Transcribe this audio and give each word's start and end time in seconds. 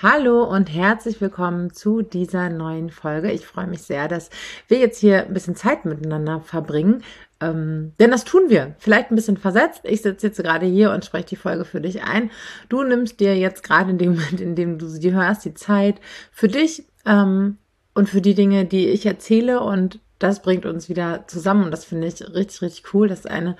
Hallo 0.00 0.44
und 0.44 0.72
herzlich 0.72 1.20
willkommen 1.20 1.72
zu 1.72 2.02
dieser 2.02 2.50
neuen 2.50 2.88
Folge. 2.88 3.32
Ich 3.32 3.44
freue 3.44 3.66
mich 3.66 3.82
sehr, 3.82 4.06
dass 4.06 4.30
wir 4.68 4.78
jetzt 4.78 5.00
hier 5.00 5.26
ein 5.26 5.34
bisschen 5.34 5.56
Zeit 5.56 5.84
miteinander 5.84 6.40
verbringen. 6.40 7.02
Ähm, 7.40 7.94
denn 7.98 8.12
das 8.12 8.24
tun 8.24 8.42
wir. 8.46 8.76
Vielleicht 8.78 9.10
ein 9.10 9.16
bisschen 9.16 9.38
versetzt. 9.38 9.80
Ich 9.82 10.02
sitze 10.02 10.28
jetzt 10.28 10.40
gerade 10.40 10.66
hier 10.66 10.92
und 10.92 11.04
spreche 11.04 11.26
die 11.26 11.36
Folge 11.36 11.64
für 11.64 11.80
dich 11.80 12.04
ein. 12.04 12.30
Du 12.68 12.84
nimmst 12.84 13.18
dir 13.18 13.36
jetzt 13.36 13.64
gerade 13.64 13.90
in 13.90 13.98
dem 13.98 14.10
Moment, 14.14 14.40
in 14.40 14.54
dem 14.54 14.78
du 14.78 14.86
sie 14.86 15.12
hörst, 15.12 15.44
die 15.44 15.54
Zeit 15.54 16.00
für 16.30 16.46
dich 16.46 16.84
ähm, 17.04 17.58
und 17.92 18.08
für 18.08 18.20
die 18.20 18.36
Dinge, 18.36 18.66
die 18.66 18.86
ich 18.86 19.04
erzähle 19.04 19.62
und 19.62 19.98
das 20.18 20.42
bringt 20.42 20.66
uns 20.66 20.88
wieder 20.88 21.24
zusammen 21.28 21.64
und 21.64 21.70
das 21.70 21.84
finde 21.84 22.08
ich 22.08 22.20
richtig, 22.20 22.62
richtig 22.62 22.94
cool. 22.94 23.08
Das 23.08 23.20
ist 23.20 23.30
eine 23.30 23.56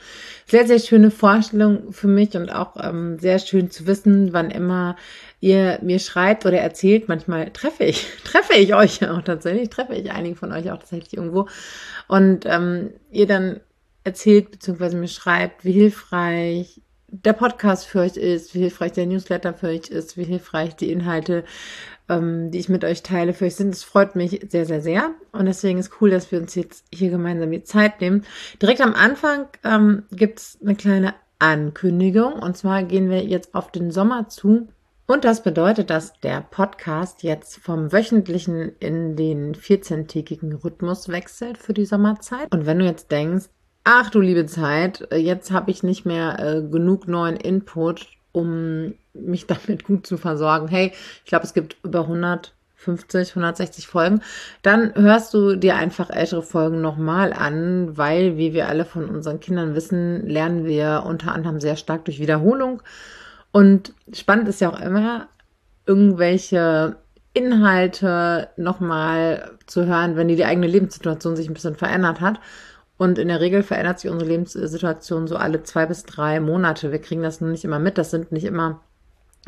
sehr, 0.47 0.67
sehr 0.67 0.81
schöne 0.81 1.11
Vorstellung 1.11 1.93
für 1.93 2.09
mich 2.09 2.37
und 2.37 2.51
auch 2.51 2.77
ähm, 2.83 3.19
sehr 3.19 3.39
schön 3.39 3.71
zu 3.71 3.87
wissen, 3.87 4.33
wann 4.33 4.51
immer 4.51 4.97
ihr 5.41 5.79
mir 5.83 6.01
schreibt 6.01 6.47
oder 6.47 6.59
erzählt. 6.59 7.09
Manchmal 7.09 7.51
treffe 7.51 7.85
ich, 7.85 8.07
treffe 8.25 8.55
ich 8.55 8.75
euch 8.75 9.09
auch 9.09 9.23
tatsächlich, 9.23 9.71
treffe 9.71 9.95
ich 9.95 10.11
einige 10.11 10.37
von 10.37 10.53
euch 10.53 10.71
auch 10.71 10.79
tatsächlich 10.79 11.17
irgendwo 11.17 11.49
und 12.09 12.45
ähm, 12.47 12.91
ihr 13.11 13.27
dann 13.27 13.61
erzählt 14.03 14.51
bzw. 14.51 14.97
mir 14.97 15.09
schreibt, 15.09 15.65
wie 15.65 15.73
hilfreich 15.73 16.81
der 17.11 17.33
Podcast 17.33 17.87
für 17.87 18.01
euch 18.01 18.17
ist, 18.17 18.55
wie 18.55 18.61
hilfreich 18.61 18.93
der 18.93 19.07
Newsletter 19.07 19.55
für 19.55 19.69
euch 19.69 19.89
ist, 19.89 20.17
wie 20.17 20.25
hilfreich 20.25 20.77
die 20.77 20.93
Inhalte 20.93 21.45
ähm, 22.09 22.51
die 22.51 22.59
ich 22.59 22.69
mit 22.69 22.85
euch 22.85 23.03
teile, 23.03 23.35
für 23.35 23.47
euch 23.47 23.57
sind. 23.57 23.73
Das 23.73 23.85
freut 23.85 24.17
mich 24.17 24.47
sehr, 24.49 24.67
sehr, 24.67 24.81
sehr. 24.81 25.11
Und 25.33 25.47
deswegen 25.47 25.79
ist 25.79 26.01
cool, 26.01 26.11
dass 26.11 26.31
wir 26.33 26.41
uns 26.41 26.55
jetzt 26.55 26.87
hier 26.93 27.11
gemeinsam 27.11 27.51
die 27.51 27.65
Zeit 27.65 28.01
nehmen. 28.01 28.25
Direkt 28.61 28.81
am 28.81 28.95
Anfang 28.95 29.47
ähm, 29.65 30.05
gibt 30.11 30.41
es 30.41 30.59
eine 30.63 30.75
kleine 30.75 31.15
Ankündigung. 31.39 32.35
Und 32.35 32.57
zwar 32.57 32.83
gehen 32.83 33.11
wir 33.11 33.25
jetzt 33.25 33.55
auf 33.55 33.71
den 33.71 33.91
Sommer 33.91 34.29
zu. 34.29 34.69
Und 35.07 35.25
das 35.25 35.43
bedeutet, 35.43 35.89
dass 35.89 36.21
der 36.21 36.43
Podcast 36.43 37.23
jetzt 37.23 37.57
vom 37.59 37.93
wöchentlichen 37.93 38.73
in 38.79 39.17
den 39.17 39.55
14-tägigen 39.55 40.53
Rhythmus 40.53 41.09
wechselt 41.09 41.57
für 41.57 41.73
die 41.73 41.87
Sommerzeit. 41.87 42.53
Und 42.53 42.67
wenn 42.67 42.79
du 42.79 42.85
jetzt 42.85 43.11
denkst, 43.11 43.47
ach 43.85 44.11
du 44.11 44.21
liebe 44.21 44.45
Zeit, 44.45 45.09
jetzt 45.15 45.51
habe 45.51 45.71
ich 45.71 45.83
nicht 45.83 46.05
mehr 46.05 46.39
äh, 46.39 46.63
genug 46.63 47.09
neuen 47.09 47.37
Input 47.37 48.18
um 48.39 48.95
mich 49.13 49.47
damit 49.49 49.85
gut 49.85 50.07
zu 50.07 50.17
versorgen. 50.17 50.69
Hey, 50.69 50.93
ich 51.25 51.29
glaube, 51.29 51.45
es 51.45 51.55
gibt 51.55 51.77
über 51.83 52.01
150, 52.01 53.31
160 53.31 53.87
Folgen. 53.87 54.23
Dann 54.63 54.95
hörst 54.95 55.35
du 55.35 55.57
dir 55.57 55.77
einfach 55.77 56.11
ältere 56.11 56.43
Folgen 56.43 56.81
nochmal 56.81 57.33
an, 57.33 57.97
weil, 57.97 58.37
wie 58.37 58.53
wir 58.53 58.69
alle 58.69 58.85
von 58.85 59.09
unseren 59.09 59.41
Kindern 59.41 59.75
wissen, 59.75 60.27
lernen 60.27 60.65
wir 60.65 61.05
unter 61.07 61.33
anderem 61.33 61.61
sehr 61.61 61.77
stark 61.77 62.05
durch 62.05 62.21
Wiederholung. 62.21 62.83
Und 63.51 63.93
spannend 64.13 64.49
ist 64.49 64.61
ja 64.61 64.71
auch 64.71 64.81
immer, 64.81 65.29
irgendwelche 65.87 66.97
Inhalte 67.33 68.51
nochmal 68.57 69.53
zu 69.67 69.87
hören, 69.87 70.17
wenn 70.17 70.29
die, 70.29 70.37
die 70.37 70.45
eigene 70.45 70.67
Lebenssituation 70.67 71.37
sich 71.37 71.49
ein 71.49 71.55
bisschen 71.55 71.77
verändert 71.77 72.21
hat. 72.21 72.41
Und 72.99 73.19
in 73.19 73.29
der 73.29 73.41
Regel 73.41 73.63
verändert 73.63 74.01
sich 74.01 74.11
unsere 74.11 74.29
Lebenssituation 74.29 75.29
so 75.29 75.37
alle 75.37 75.63
zwei 75.63 75.87
bis 75.87 76.03
drei 76.03 76.41
Monate. 76.41 76.93
Wir 76.93 77.01
kriegen 77.01 77.23
das 77.23 77.41
nicht 77.41 77.65
immer 77.65 77.79
mit. 77.79 77.97
Das 77.97 78.11
sind 78.11 78.33
nicht 78.33 78.45
immer 78.45 78.83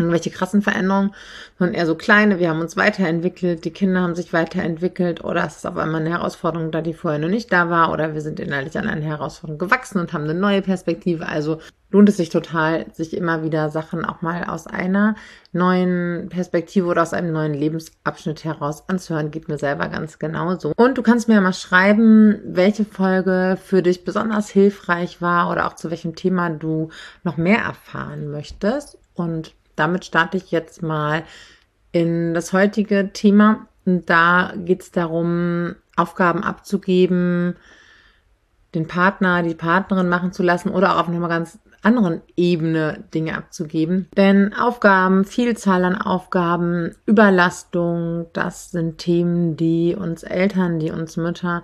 irgendwelche 0.01 0.31
krassen 0.31 0.63
Veränderungen, 0.63 1.15
sondern 1.59 1.75
eher 1.75 1.87
so 1.87 1.95
kleine. 1.95 2.39
Wir 2.39 2.51
haben 2.51 2.61
uns 2.61 2.77
weiterentwickelt, 2.77 3.65
die 3.65 3.71
Kinder 3.71 4.01
haben 4.01 4.15
sich 4.15 4.33
weiterentwickelt 4.33 5.25
oder 5.25 5.45
es 5.45 5.57
ist 5.57 5.67
auf 5.67 5.77
einmal 5.77 6.01
eine 6.01 6.11
Herausforderung 6.11 6.71
da, 6.71 6.81
die 6.81 6.95
vorher 6.95 7.21
noch 7.21 7.29
nicht 7.29 7.53
da 7.53 7.71
war 7.71 7.93
oder 7.93 8.15
wir 8.15 8.21
sind 8.21 8.41
innerlich 8.41 8.77
an 8.79 8.89
eine 8.89 9.05
Herausforderung 9.05 9.59
gewachsen 9.59 10.01
und 10.01 10.13
haben 10.13 10.25
eine 10.25 10.35
neue 10.35 10.63
Perspektive. 10.63 11.27
Also 11.27 11.61
lohnt 11.91 12.09
es 12.09 12.17
sich 12.17 12.29
total, 12.29 12.87
sich 12.93 13.17
immer 13.17 13.43
wieder 13.43 13.71
Sachen 13.71 14.05
auch 14.05 14.23
mal 14.23 14.45
aus 14.45 14.67
einer 14.67 15.17
neuen 15.53 16.29
Perspektive 16.29 16.87
oder 16.87 17.03
aus 17.03 17.13
einem 17.13 17.33
neuen 17.33 17.55
Lebensabschnitt 17.55 18.45
heraus 18.45 18.89
anzuhören. 18.89 19.31
Geht 19.31 19.49
mir 19.49 19.59
selber 19.59 19.89
ganz 19.89 20.19
genauso. 20.19 20.73
Und 20.77 20.99
du 20.99 21.03
kannst 21.03 21.29
mir 21.29 21.35
ja 21.35 21.41
mal 21.41 21.53
schreiben, 21.53 22.41
welche 22.45 22.85
Folge 22.85 23.59
für 23.63 23.83
dich 23.83 24.05
besonders 24.05 24.49
hilfreich 24.49 25.21
war 25.21 25.51
oder 25.51 25.67
auch 25.67 25.75
zu 25.75 25.91
welchem 25.91 26.15
Thema 26.15 26.51
du 26.51 26.91
noch 27.25 27.37
mehr 27.37 27.59
erfahren 27.59 28.31
möchtest. 28.31 28.99
Und 29.15 29.55
damit 29.77 30.05
starte 30.05 30.37
ich 30.37 30.51
jetzt 30.51 30.83
mal 30.83 31.25
in 31.93 32.35
das 32.35 32.53
heutige 32.53 33.13
Thema. 33.13 33.67
Und 33.85 34.09
da 34.11 34.53
geht 34.57 34.83
es 34.83 34.91
darum, 34.91 35.75
Aufgaben 35.97 36.43
abzugeben, 36.45 37.57
den 38.75 38.87
Partner, 38.87 39.43
die 39.43 39.55
Partnerin 39.55 40.09
machen 40.09 40.33
zu 40.33 40.43
lassen 40.43 40.71
oder 40.71 40.95
auch 40.95 41.01
auf 41.01 41.09
einer 41.09 41.29
ganz 41.29 41.59
anderen 41.83 42.21
Ebene 42.37 43.05
Dinge 43.15 43.37
abzugeben. 43.37 44.09
Denn 44.17 44.55
Aufgaben, 44.55 45.25
Vielzahl 45.25 45.85
an 45.85 46.01
Aufgaben, 46.01 46.95
Überlastung, 47.07 48.27
das 48.33 48.71
sind 48.71 48.99
Themen, 48.99 49.57
die 49.57 49.97
uns 49.99 50.23
Eltern, 50.23 50.79
die 50.79 50.91
uns 50.91 51.17
Mütter 51.17 51.63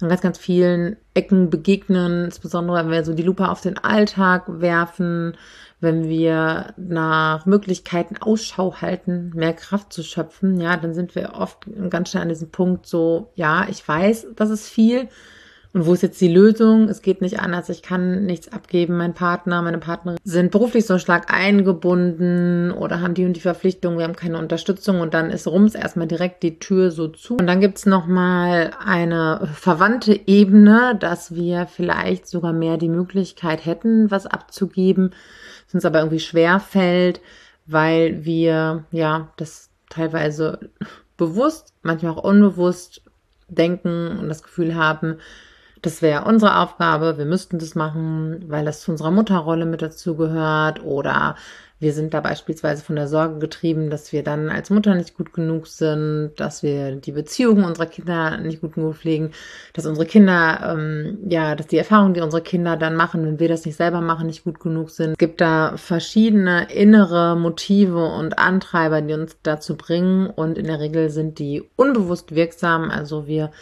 an 0.00 0.08
ganz, 0.10 0.20
ganz 0.20 0.38
vielen 0.38 0.96
Ecken 1.14 1.48
begegnen, 1.48 2.26
insbesondere 2.26 2.76
wenn 2.76 2.90
wir 2.90 3.04
so 3.04 3.14
die 3.14 3.22
Lupe 3.22 3.48
auf 3.48 3.62
den 3.62 3.78
Alltag 3.78 4.44
werfen, 4.46 5.36
wenn 5.80 6.08
wir 6.08 6.74
nach 6.76 7.44
Möglichkeiten 7.44 8.16
Ausschau 8.16 8.80
halten, 8.80 9.32
mehr 9.34 9.52
Kraft 9.52 9.92
zu 9.92 10.02
schöpfen, 10.02 10.60
ja, 10.60 10.76
dann 10.76 10.94
sind 10.94 11.14
wir 11.14 11.34
oft 11.34 11.66
ganz 11.90 12.10
schnell 12.10 12.22
an 12.22 12.30
diesem 12.30 12.50
Punkt 12.50 12.86
so, 12.86 13.30
ja, 13.34 13.66
ich 13.68 13.86
weiß, 13.86 14.28
das 14.36 14.50
ist 14.50 14.68
viel. 14.68 15.08
Und 15.74 15.84
wo 15.84 15.92
ist 15.92 16.02
jetzt 16.02 16.22
die 16.22 16.32
Lösung? 16.32 16.88
Es 16.88 17.02
geht 17.02 17.20
nicht 17.20 17.38
anders. 17.38 17.68
Ich 17.68 17.82
kann 17.82 18.24
nichts 18.24 18.50
abgeben. 18.50 18.96
Mein 18.96 19.12
Partner, 19.12 19.60
meine 19.60 19.76
Partnerin 19.76 20.18
sind 20.24 20.50
beruflich 20.50 20.86
so 20.86 20.96
stark 20.96 21.30
eingebunden 21.30 22.70
oder 22.72 23.02
haben 23.02 23.12
die 23.12 23.26
und 23.26 23.34
die 23.34 23.40
Verpflichtung. 23.40 23.98
Wir 23.98 24.04
haben 24.04 24.16
keine 24.16 24.38
Unterstützung 24.38 25.00
und 25.00 25.12
dann 25.12 25.30
ist 25.30 25.46
rums 25.46 25.74
erstmal 25.74 26.06
direkt 26.06 26.42
die 26.42 26.58
Tür 26.58 26.90
so 26.90 27.08
zu. 27.08 27.34
Und 27.34 27.46
dann 27.46 27.60
gibt's 27.60 27.84
noch 27.84 28.06
mal 28.06 28.70
eine 28.82 29.50
verwandte 29.52 30.18
Ebene, 30.26 30.96
dass 30.98 31.34
wir 31.34 31.66
vielleicht 31.66 32.26
sogar 32.26 32.54
mehr 32.54 32.78
die 32.78 32.88
Möglichkeit 32.88 33.66
hätten, 33.66 34.10
was 34.10 34.26
abzugeben 34.26 35.10
es 35.10 35.45
uns 35.76 35.84
aber 35.84 36.00
irgendwie 36.00 36.20
schwer 36.20 36.60
fällt, 36.60 37.20
weil 37.66 38.24
wir 38.24 38.84
ja 38.90 39.32
das 39.36 39.70
teilweise 39.88 40.70
bewusst, 41.16 41.72
manchmal 41.82 42.12
auch 42.12 42.24
unbewusst 42.24 43.02
denken 43.48 44.18
und 44.18 44.28
das 44.28 44.42
Gefühl 44.42 44.74
haben, 44.74 45.18
das 45.86 46.02
wäre 46.02 46.24
unsere 46.24 46.58
Aufgabe, 46.58 47.16
wir 47.16 47.26
müssten 47.26 47.60
das 47.60 47.76
machen, 47.76 48.44
weil 48.48 48.64
das 48.64 48.80
zu 48.80 48.90
unserer 48.90 49.12
Mutterrolle 49.12 49.66
mit 49.66 49.82
dazu 49.82 50.16
gehört 50.16 50.82
oder 50.82 51.36
wir 51.78 51.92
sind 51.92 52.12
da 52.12 52.20
beispielsweise 52.20 52.82
von 52.82 52.96
der 52.96 53.06
Sorge 53.06 53.38
getrieben, 53.38 53.88
dass 53.88 54.10
wir 54.10 54.24
dann 54.24 54.48
als 54.48 54.70
Mutter 54.70 54.96
nicht 54.96 55.16
gut 55.16 55.32
genug 55.32 55.68
sind, 55.68 56.32
dass 56.38 56.64
wir 56.64 56.96
die 56.96 57.12
Beziehungen 57.12 57.64
unserer 57.64 57.86
Kinder 57.86 58.36
nicht 58.38 58.62
gut 58.62 58.74
genug 58.74 58.96
pflegen, 58.96 59.30
dass 59.74 59.86
unsere 59.86 60.06
Kinder, 60.06 60.74
ähm, 60.76 61.18
ja, 61.28 61.54
dass 61.54 61.68
die 61.68 61.78
Erfahrungen, 61.78 62.14
die 62.14 62.20
unsere 62.20 62.42
Kinder 62.42 62.76
dann 62.76 62.96
machen, 62.96 63.24
wenn 63.24 63.38
wir 63.38 63.48
das 63.48 63.64
nicht 63.64 63.76
selber 63.76 64.00
machen, 64.00 64.26
nicht 64.26 64.42
gut 64.42 64.58
genug 64.58 64.90
sind. 64.90 65.12
Es 65.12 65.18
gibt 65.18 65.40
da 65.40 65.76
verschiedene 65.76 66.66
innere 66.72 67.36
Motive 67.36 68.06
und 68.06 68.40
Antreiber, 68.40 69.02
die 69.02 69.14
uns 69.14 69.36
dazu 69.44 69.76
bringen 69.76 70.28
und 70.30 70.58
in 70.58 70.66
der 70.66 70.80
Regel 70.80 71.10
sind 71.10 71.38
die 71.38 71.62
unbewusst 71.76 72.34
wirksam. 72.34 72.90
Also 72.90 73.28
wir 73.28 73.52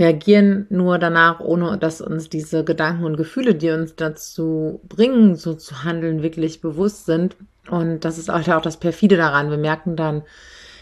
reagieren 0.00 0.66
nur 0.70 0.98
danach, 0.98 1.40
ohne 1.40 1.78
dass 1.78 2.00
uns 2.00 2.28
diese 2.28 2.64
Gedanken 2.64 3.04
und 3.04 3.16
Gefühle, 3.16 3.54
die 3.54 3.70
uns 3.70 3.94
dazu 3.94 4.80
bringen, 4.88 5.36
so 5.36 5.54
zu 5.54 5.84
handeln, 5.84 6.22
wirklich 6.22 6.60
bewusst 6.60 7.06
sind. 7.06 7.36
Und 7.68 8.04
das 8.04 8.18
ist 8.18 8.30
auch 8.30 8.62
das 8.62 8.78
Perfide 8.78 9.16
daran. 9.16 9.50
Wir 9.50 9.58
merken 9.58 9.94
dann 9.94 10.22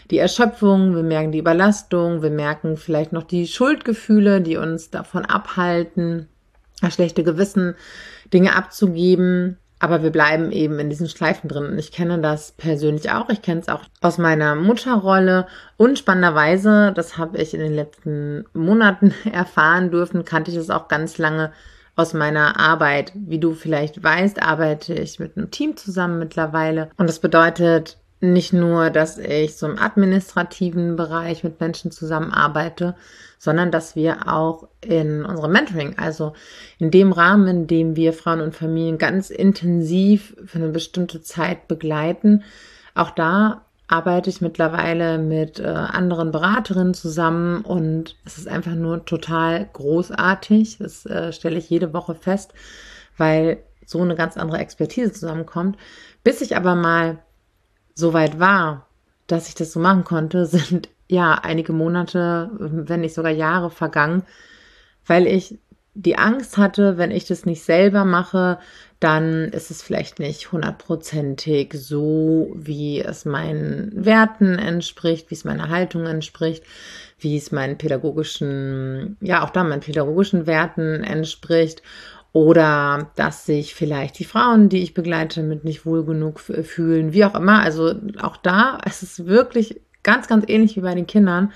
die 0.09 0.17
Erschöpfung, 0.17 0.95
wir 0.95 1.03
merken 1.03 1.31
die 1.31 1.39
Überlastung, 1.39 2.23
wir 2.23 2.31
merken 2.31 2.77
vielleicht 2.77 3.13
noch 3.13 3.23
die 3.23 3.45
Schuldgefühle, 3.45 4.41
die 4.41 4.57
uns 4.57 4.89
davon 4.89 5.25
abhalten, 5.25 6.27
das 6.81 6.95
schlechte 6.95 7.23
Gewissen, 7.23 7.75
Dinge 8.33 8.55
abzugeben. 8.55 9.57
Aber 9.79 10.03
wir 10.03 10.11
bleiben 10.11 10.51
eben 10.51 10.77
in 10.79 10.89
diesen 10.89 11.07
Schleifen 11.07 11.47
drin. 11.47 11.65
Und 11.65 11.79
ich 11.79 11.91
kenne 11.91 12.19
das 12.19 12.51
persönlich 12.51 13.11
auch. 13.11 13.29
Ich 13.29 13.41
kenne 13.41 13.61
es 13.61 13.69
auch 13.69 13.81
aus 14.01 14.17
meiner 14.17 14.55
Mutterrolle. 14.55 15.47
Und 15.77 15.97
spannenderweise, 15.97 16.91
das 16.93 17.17
habe 17.17 17.37
ich 17.37 17.53
in 17.53 17.61
den 17.61 17.73
letzten 17.73 18.45
Monaten 18.53 19.13
erfahren 19.31 19.89
dürfen, 19.89 20.25
kannte 20.25 20.51
ich 20.51 20.57
es 20.57 20.69
auch 20.69 20.89
ganz 20.89 21.17
lange 21.17 21.51
aus 21.95 22.13
meiner 22.13 22.59
Arbeit. 22.59 23.13
Wie 23.15 23.39
du 23.39 23.53
vielleicht 23.53 24.03
weißt, 24.03 24.41
arbeite 24.41 24.93
ich 24.93 25.19
mit 25.19 25.37
einem 25.37 25.51
Team 25.51 25.77
zusammen 25.77 26.19
mittlerweile. 26.19 26.89
Und 26.97 27.07
das 27.07 27.19
bedeutet 27.19 27.97
nicht 28.21 28.53
nur, 28.53 28.89
dass 28.89 29.17
ich 29.17 29.55
so 29.55 29.67
im 29.67 29.79
administrativen 29.79 30.95
Bereich 30.95 31.43
mit 31.43 31.59
Menschen 31.59 31.91
zusammenarbeite, 31.91 32.95
sondern 33.37 33.71
dass 33.71 33.95
wir 33.95 34.27
auch 34.27 34.67
in 34.81 35.25
unserem 35.25 35.53
Mentoring, 35.53 35.97
also 35.97 36.33
in 36.77 36.91
dem 36.91 37.13
Rahmen, 37.13 37.47
in 37.47 37.67
dem 37.67 37.95
wir 37.95 38.11
Frauen 38.11 38.41
und 38.41 38.55
Familien 38.55 38.97
ganz 38.97 39.29
intensiv 39.29 40.35
für 40.45 40.57
eine 40.57 40.69
bestimmte 40.69 41.21
Zeit 41.21 41.67
begleiten, 41.69 42.43
auch 42.93 43.11
da 43.11 43.61
arbeite 43.87 44.29
ich 44.29 44.41
mittlerweile 44.41 45.17
mit 45.17 45.59
äh, 45.59 45.63
anderen 45.63 46.31
Beraterinnen 46.31 46.93
zusammen 46.93 47.61
und 47.61 48.17
es 48.23 48.37
ist 48.37 48.47
einfach 48.47 48.75
nur 48.75 49.05
total 49.05 49.67
großartig. 49.73 50.77
Das 50.77 51.05
äh, 51.07 51.33
stelle 51.33 51.57
ich 51.57 51.69
jede 51.69 51.91
Woche 51.93 52.13
fest, 52.13 52.53
weil 53.17 53.63
so 53.85 54.01
eine 54.01 54.15
ganz 54.15 54.37
andere 54.37 54.59
Expertise 54.59 55.11
zusammenkommt. 55.11 55.77
Bis 56.23 56.41
ich 56.41 56.55
aber 56.55 56.75
mal 56.75 57.17
so 57.99 58.13
weit 58.13 58.39
war, 58.39 58.87
dass 59.27 59.49
ich 59.49 59.55
das 59.55 59.71
so 59.71 59.79
machen 59.79 60.03
konnte, 60.03 60.45
sind 60.47 60.89
ja 61.07 61.33
einige 61.33 61.73
Monate, 61.73 62.49
wenn 62.59 63.01
nicht 63.01 63.15
sogar 63.15 63.31
Jahre 63.31 63.69
vergangen, 63.69 64.23
weil 65.05 65.27
ich 65.27 65.59
die 65.95 66.17
Angst 66.17 66.57
hatte, 66.57 66.97
wenn 66.97 67.11
ich 67.11 67.25
das 67.25 67.45
nicht 67.45 67.63
selber 67.63 68.05
mache, 68.05 68.59
dann 68.99 69.49
ist 69.49 69.71
es 69.71 69.81
vielleicht 69.81 70.19
nicht 70.19 70.51
hundertprozentig 70.51 71.73
so, 71.73 72.53
wie 72.55 73.01
es 73.01 73.25
meinen 73.25 74.05
Werten 74.05 74.59
entspricht, 74.59 75.29
wie 75.29 75.35
es 75.35 75.43
meiner 75.45 75.69
Haltung 75.69 76.05
entspricht, 76.05 76.63
wie 77.17 77.35
es 77.35 77.51
meinen 77.51 77.77
pädagogischen, 77.77 79.17
ja 79.19 79.43
auch 79.43 79.49
da 79.49 79.63
meinen 79.63 79.81
pädagogischen 79.81 80.47
Werten 80.47 81.03
entspricht 81.03 81.81
oder 82.31 83.11
dass 83.15 83.45
sich 83.45 83.73
vielleicht 83.73 84.19
die 84.19 84.25
Frauen, 84.25 84.69
die 84.69 84.83
ich 84.83 84.93
begleite, 84.93 85.41
mit 85.41 85.63
nicht 85.63 85.85
wohl 85.85 86.05
genug 86.05 86.39
fühlen, 86.39 87.13
wie 87.13 87.25
auch 87.25 87.35
immer. 87.35 87.61
Also 87.61 87.95
auch 88.21 88.37
da, 88.37 88.77
es 88.85 89.03
ist 89.03 89.25
wirklich 89.25 89.81
ganz, 90.03 90.27
ganz 90.27 90.45
ähnlich 90.47 90.75
wie 90.75 90.81
bei 90.81 90.95
den 90.95 91.07
Kindern. 91.07 91.51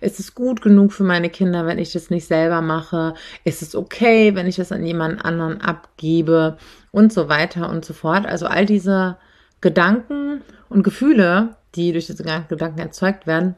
Ist 0.00 0.20
es 0.20 0.34
gut 0.34 0.62
genug 0.62 0.92
für 0.92 1.04
meine 1.04 1.28
Kinder, 1.28 1.66
wenn 1.66 1.78
ich 1.78 1.92
das 1.92 2.08
nicht 2.08 2.26
selber 2.26 2.62
mache? 2.62 3.14
Ist 3.44 3.62
es 3.62 3.74
okay, 3.74 4.34
wenn 4.34 4.46
ich 4.46 4.56
das 4.56 4.72
an 4.72 4.84
jemand 4.84 5.24
anderen 5.24 5.60
abgebe? 5.60 6.56
Und 6.92 7.12
so 7.12 7.28
weiter 7.28 7.68
und 7.70 7.84
so 7.84 7.92
fort. 7.92 8.26
Also 8.26 8.46
all 8.46 8.66
diese 8.66 9.16
Gedanken 9.60 10.42
und 10.68 10.82
Gefühle, 10.82 11.56
die 11.74 11.92
durch 11.92 12.06
diese 12.06 12.24
Gedanken 12.24 12.78
erzeugt 12.78 13.26
werden, 13.26 13.56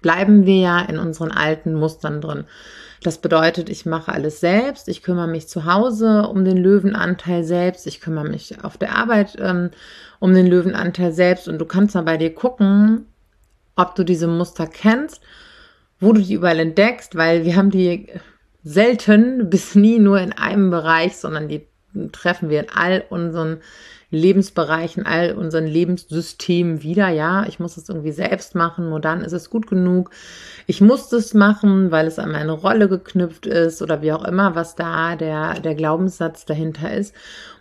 bleiben 0.00 0.46
wir 0.46 0.58
ja 0.58 0.80
in 0.80 0.98
unseren 0.98 1.30
alten 1.30 1.74
Mustern 1.74 2.20
drin. 2.20 2.44
Das 3.02 3.18
bedeutet, 3.18 3.68
ich 3.68 3.86
mache 3.86 4.12
alles 4.12 4.40
selbst, 4.40 4.88
ich 4.88 5.02
kümmere 5.02 5.28
mich 5.28 5.48
zu 5.48 5.64
Hause 5.64 6.26
um 6.28 6.44
den 6.44 6.56
Löwenanteil 6.56 7.44
selbst, 7.44 7.86
ich 7.86 8.00
kümmere 8.00 8.28
mich 8.28 8.64
auf 8.64 8.76
der 8.76 8.96
Arbeit 8.96 9.36
ähm, 9.38 9.70
um 10.18 10.34
den 10.34 10.46
Löwenanteil 10.46 11.12
selbst 11.12 11.48
und 11.48 11.58
du 11.58 11.64
kannst 11.64 11.94
mal 11.94 12.02
bei 12.02 12.16
dir 12.16 12.34
gucken, 12.34 13.06
ob 13.76 13.94
du 13.94 14.04
diese 14.04 14.26
Muster 14.26 14.66
kennst, 14.66 15.20
wo 16.00 16.12
du 16.12 16.20
die 16.20 16.34
überall 16.34 16.58
entdeckst, 16.58 17.14
weil 17.14 17.44
wir 17.44 17.54
haben 17.54 17.70
die 17.70 18.08
selten 18.64 19.48
bis 19.48 19.76
nie 19.76 20.00
nur 20.00 20.20
in 20.20 20.32
einem 20.32 20.70
Bereich, 20.70 21.16
sondern 21.16 21.48
die 21.48 21.68
treffen 22.10 22.50
wir 22.50 22.60
in 22.60 22.70
all 22.74 23.04
unseren 23.08 23.58
Lebensbereichen, 24.10 25.04
all 25.04 25.34
unseren 25.34 25.66
Lebenssystemen 25.66 26.82
wieder. 26.82 27.08
Ja, 27.08 27.44
ich 27.46 27.60
muss 27.60 27.76
es 27.76 27.88
irgendwie 27.88 28.12
selbst 28.12 28.54
machen, 28.54 28.88
nur 28.88 29.00
dann 29.00 29.22
ist 29.22 29.32
es 29.32 29.50
gut 29.50 29.66
genug. 29.66 30.10
Ich 30.66 30.80
muss 30.80 31.08
das 31.08 31.34
machen, 31.34 31.90
weil 31.90 32.06
es 32.06 32.18
an 32.18 32.32
meine 32.32 32.52
Rolle 32.52 32.88
geknüpft 32.88 33.46
ist 33.46 33.82
oder 33.82 34.00
wie 34.00 34.12
auch 34.12 34.24
immer, 34.24 34.54
was 34.54 34.74
da 34.76 35.16
der, 35.16 35.60
der 35.60 35.74
Glaubenssatz 35.74 36.46
dahinter 36.46 36.92
ist. 36.94 37.14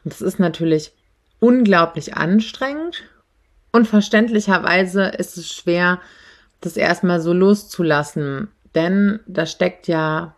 Und 0.03 0.13
das 0.13 0.21
ist 0.21 0.39
natürlich 0.39 0.94
unglaublich 1.39 2.15
anstrengend 2.15 3.03
und 3.71 3.88
verständlicherweise 3.88 5.03
ist 5.03 5.38
es 5.38 5.51
schwer, 5.53 6.00
das 6.61 6.77
erstmal 6.77 7.21
so 7.21 7.33
loszulassen, 7.33 8.47
denn 8.73 9.19
da 9.27 9.45
steckt 9.45 9.88
ja 9.88 10.35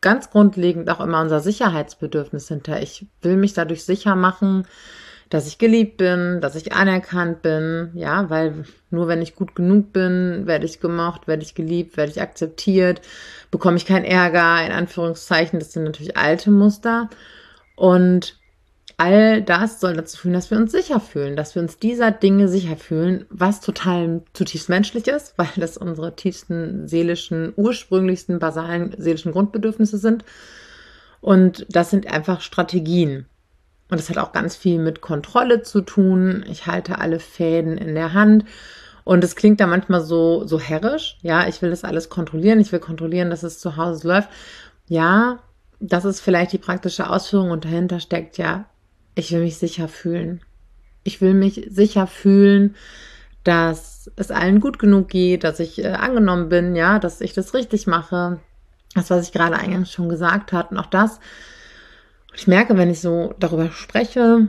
ganz 0.00 0.30
grundlegend 0.30 0.90
auch 0.90 1.00
immer 1.00 1.22
unser 1.22 1.40
Sicherheitsbedürfnis 1.40 2.48
hinter. 2.48 2.82
Ich 2.82 3.06
will 3.22 3.36
mich 3.36 3.54
dadurch 3.54 3.84
sicher 3.84 4.16
machen, 4.16 4.66
dass 5.32 5.46
ich 5.46 5.56
geliebt 5.56 5.96
bin, 5.96 6.42
dass 6.42 6.56
ich 6.56 6.74
anerkannt 6.74 7.40
bin, 7.40 7.90
ja, 7.94 8.28
weil 8.28 8.64
nur 8.90 9.08
wenn 9.08 9.22
ich 9.22 9.34
gut 9.34 9.54
genug 9.54 9.90
bin, 9.94 10.46
werde 10.46 10.66
ich 10.66 10.78
gemocht, 10.78 11.26
werde 11.26 11.42
ich 11.42 11.54
geliebt, 11.54 11.96
werde 11.96 12.12
ich 12.12 12.20
akzeptiert, 12.20 13.00
bekomme 13.50 13.78
ich 13.78 13.86
keinen 13.86 14.04
Ärger, 14.04 14.62
in 14.62 14.72
Anführungszeichen, 14.72 15.58
das 15.58 15.72
sind 15.72 15.84
natürlich 15.84 16.18
alte 16.18 16.50
Muster 16.50 17.08
und 17.76 18.38
all 18.98 19.40
das 19.40 19.80
soll 19.80 19.94
dazu 19.94 20.18
führen, 20.18 20.34
dass 20.34 20.50
wir 20.50 20.58
uns 20.58 20.70
sicher 20.70 21.00
fühlen, 21.00 21.34
dass 21.34 21.54
wir 21.54 21.62
uns 21.62 21.78
dieser 21.78 22.10
Dinge 22.10 22.46
sicher 22.46 22.76
fühlen, 22.76 23.24
was 23.30 23.62
total 23.62 24.20
zutiefst 24.34 24.68
menschlich 24.68 25.08
ist, 25.08 25.32
weil 25.38 25.48
das 25.56 25.78
unsere 25.78 26.14
tiefsten 26.14 26.88
seelischen, 26.88 27.54
ursprünglichsten, 27.56 28.38
basalen 28.38 28.94
seelischen 28.98 29.32
Grundbedürfnisse 29.32 29.96
sind. 29.96 30.26
Und 31.22 31.64
das 31.70 31.88
sind 31.88 32.12
einfach 32.12 32.42
Strategien. 32.42 33.26
Und 33.92 34.00
das 34.00 34.08
hat 34.08 34.16
auch 34.16 34.32
ganz 34.32 34.56
viel 34.56 34.78
mit 34.78 35.02
Kontrolle 35.02 35.60
zu 35.60 35.82
tun. 35.82 36.46
Ich 36.48 36.66
halte 36.66 36.96
alle 36.98 37.20
Fäden 37.20 37.76
in 37.76 37.94
der 37.94 38.14
Hand. 38.14 38.46
Und 39.04 39.22
es 39.22 39.36
klingt 39.36 39.60
da 39.60 39.66
manchmal 39.66 40.00
so, 40.00 40.46
so 40.46 40.58
herrisch. 40.58 41.18
Ja, 41.20 41.46
ich 41.46 41.60
will 41.60 41.68
das 41.68 41.84
alles 41.84 42.08
kontrollieren. 42.08 42.58
Ich 42.58 42.72
will 42.72 42.78
kontrollieren, 42.78 43.28
dass 43.28 43.42
es 43.42 43.58
zu 43.58 43.76
Hause 43.76 44.08
läuft. 44.08 44.30
Ja, 44.88 45.40
das 45.78 46.06
ist 46.06 46.20
vielleicht 46.20 46.52
die 46.52 46.58
praktische 46.58 47.10
Ausführung 47.10 47.50
und 47.50 47.66
dahinter 47.66 48.00
steckt 48.00 48.38
ja, 48.38 48.64
ich 49.14 49.30
will 49.30 49.42
mich 49.42 49.58
sicher 49.58 49.88
fühlen. 49.88 50.40
Ich 51.04 51.20
will 51.20 51.34
mich 51.34 51.68
sicher 51.68 52.06
fühlen, 52.06 52.76
dass 53.44 54.10
es 54.16 54.30
allen 54.30 54.60
gut 54.60 54.78
genug 54.78 55.08
geht, 55.08 55.44
dass 55.44 55.60
ich 55.60 55.84
äh, 55.84 55.88
angenommen 55.88 56.48
bin, 56.48 56.76
ja, 56.76 56.98
dass 56.98 57.20
ich 57.20 57.34
das 57.34 57.52
richtig 57.52 57.86
mache. 57.86 58.40
Das, 58.94 59.10
was 59.10 59.26
ich 59.26 59.32
gerade 59.32 59.56
eingangs 59.58 59.92
schon 59.92 60.08
gesagt 60.08 60.54
habe. 60.54 60.70
Und 60.70 60.78
auch 60.78 60.86
das 60.86 61.20
ich 62.34 62.46
merke, 62.46 62.76
wenn 62.76 62.90
ich 62.90 63.00
so 63.00 63.34
darüber 63.38 63.70
spreche, 63.70 64.48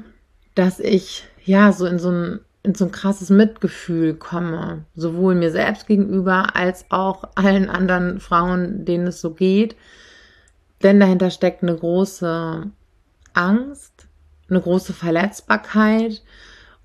dass 0.56 0.80
ich 0.80 1.26
ja 1.44 1.72
so 1.72 1.86
in 1.86 2.00
so 2.00 2.12
ein, 2.12 2.40
in 2.64 2.76
so 2.76 2.86
ein 2.86 2.92
krasses 2.92 3.30
Mitgefühl 3.30 4.14
komme, 4.14 4.86
sowohl 4.96 5.36
mir 5.36 5.52
selbst 5.52 5.88
gegenüber 5.88 6.56
als 6.56 6.86
auch 6.90 7.26
allen 7.36 7.70
anderen 7.70 8.20
Frauen, 8.20 8.86
denen 8.86 9.08
es 9.08 9.20
so 9.20 9.34
geht. 9.34 9.76
Denn 10.82 11.00
dahinter 11.00 11.30
steckt 11.30 11.64
eine 11.64 11.76
große 11.76 12.70
Angst, 13.34 14.08
eine 14.50 14.62
große 14.62 14.94
Verletzbarkeit 14.94 16.22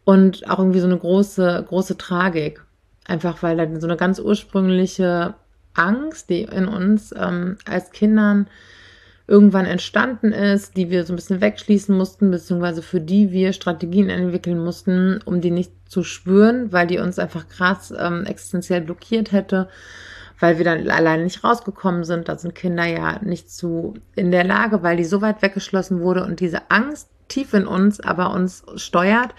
und 0.04 0.48
auch 0.48 0.58
irgendwie 0.58 0.80
so 0.80 0.86
eine 0.86 0.98
große, 0.98 1.64
große 1.68 1.98
Tragik. 1.98 2.64
Einfach 3.06 3.42
weil 3.42 3.56
da 3.56 3.80
so 3.80 3.86
eine 3.86 3.96
ganz 3.96 4.18
ursprüngliche 4.18 5.34
Angst, 5.74 6.30
die 6.30 6.42
in 6.42 6.66
uns 6.66 7.14
ähm, 7.16 7.56
als 7.64 7.90
Kindern 7.90 8.48
irgendwann 9.28 9.66
entstanden 9.66 10.32
ist, 10.32 10.76
die 10.76 10.90
wir 10.90 11.04
so 11.04 11.12
ein 11.12 11.16
bisschen 11.16 11.42
wegschließen 11.42 11.94
mussten, 11.94 12.30
beziehungsweise 12.30 12.80
für 12.80 13.00
die 13.00 13.30
wir 13.30 13.52
Strategien 13.52 14.08
entwickeln 14.08 14.58
mussten, 14.58 15.20
um 15.24 15.42
die 15.42 15.50
nicht 15.50 15.70
zu 15.86 16.02
spüren, 16.02 16.72
weil 16.72 16.86
die 16.86 16.98
uns 16.98 17.18
einfach 17.18 17.46
krass 17.46 17.92
ähm, 17.96 18.24
existenziell 18.24 18.80
blockiert 18.80 19.32
hätte, 19.32 19.68
weil 20.40 20.56
wir 20.56 20.64
dann 20.64 20.88
alleine 20.88 21.24
nicht 21.24 21.44
rausgekommen 21.44 22.04
sind. 22.04 22.28
Da 22.28 22.38
sind 22.38 22.54
Kinder 22.54 22.86
ja 22.86 23.20
nicht 23.22 23.50
zu 23.50 23.94
in 24.16 24.30
der 24.30 24.44
Lage, 24.44 24.82
weil 24.82 24.96
die 24.96 25.04
so 25.04 25.20
weit 25.20 25.42
weggeschlossen 25.42 26.00
wurde 26.00 26.24
und 26.24 26.40
diese 26.40 26.70
Angst 26.70 27.10
tief 27.28 27.54
in 27.54 27.66
uns, 27.66 28.00
aber 28.00 28.32
uns 28.32 28.64
steuert, 28.76 29.34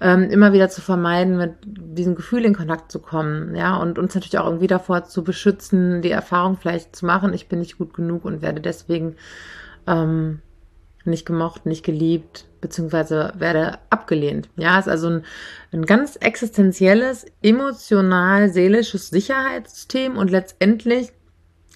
ähm, 0.00 0.30
immer 0.30 0.52
wieder 0.52 0.68
zu 0.68 0.80
vermeiden, 0.80 1.36
mit 1.36 1.54
diesem 1.64 2.14
Gefühl 2.14 2.44
in 2.44 2.54
Kontakt 2.54 2.92
zu 2.92 3.00
kommen, 3.00 3.54
ja, 3.54 3.76
und 3.76 3.98
uns 3.98 4.14
natürlich 4.14 4.38
auch 4.38 4.46
irgendwie 4.46 4.66
davor 4.66 5.04
zu 5.04 5.24
beschützen, 5.24 6.02
die 6.02 6.10
Erfahrung 6.10 6.56
vielleicht 6.56 6.94
zu 6.94 7.06
machen, 7.06 7.34
ich 7.34 7.48
bin 7.48 7.58
nicht 7.58 7.78
gut 7.78 7.94
genug 7.94 8.24
und 8.24 8.42
werde 8.42 8.60
deswegen 8.60 9.16
ähm, 9.86 10.40
nicht 11.04 11.26
gemocht, 11.26 11.66
nicht 11.66 11.84
geliebt, 11.84 12.46
beziehungsweise 12.60 13.32
werde 13.36 13.78
abgelehnt. 13.88 14.48
Ja, 14.56 14.78
ist 14.78 14.88
also 14.88 15.08
ein, 15.08 15.24
ein 15.72 15.86
ganz 15.86 16.16
existenzielles, 16.16 17.26
emotional, 17.42 18.50
seelisches 18.50 19.08
Sicherheitssystem 19.08 20.16
und 20.16 20.30
letztendlich, 20.30 21.12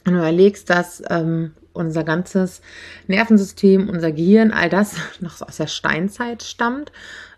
wenn 0.05 0.15
du 0.15 0.21
überlegst, 0.21 0.69
dass 0.69 1.03
ähm, 1.09 1.53
unser 1.75 2.05
ganzes 2.05 2.63
Nervensystem, 3.07 3.91
unser 3.91 4.13
Gehirn, 4.13 4.51
all 4.51 4.71
das 4.71 4.97
noch 5.21 5.43
aus 5.43 5.59
der 5.59 5.67
Steinzeit 5.67 6.43
stammt, 6.43 6.91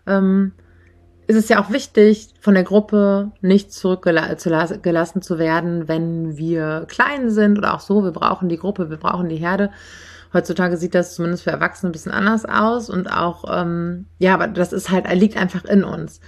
ähm, 0.06 0.52
ist 1.26 1.36
es 1.36 1.48
ja 1.48 1.60
auch 1.60 1.72
wichtig, 1.72 2.28
von 2.40 2.54
der 2.54 2.62
Gruppe 2.62 3.32
nicht 3.40 3.72
zurückgelassen 3.72 5.22
zu 5.22 5.38
werden, 5.38 5.88
wenn 5.88 6.36
wir 6.36 6.86
klein 6.88 7.30
sind 7.30 7.58
oder 7.58 7.74
auch 7.74 7.80
so. 7.80 8.04
Wir 8.04 8.12
brauchen 8.12 8.48
die 8.48 8.58
Gruppe, 8.58 8.90
wir 8.90 8.96
brauchen 8.96 9.28
die 9.28 9.36
Herde. 9.36 9.70
Heutzutage 10.32 10.76
sieht 10.76 10.94
das 10.94 11.14
zumindest 11.14 11.42
für 11.42 11.50
Erwachsene 11.50 11.90
ein 11.90 11.92
bisschen 11.92 12.12
anders 12.12 12.44
aus 12.44 12.90
und 12.90 13.10
auch, 13.10 13.44
ähm, 13.50 14.06
ja, 14.18 14.34
aber 14.34 14.46
das 14.46 14.72
ist 14.72 14.90
halt, 14.90 15.12
liegt 15.14 15.36
einfach 15.36 15.64
in 15.64 15.82
uns. 15.82 16.20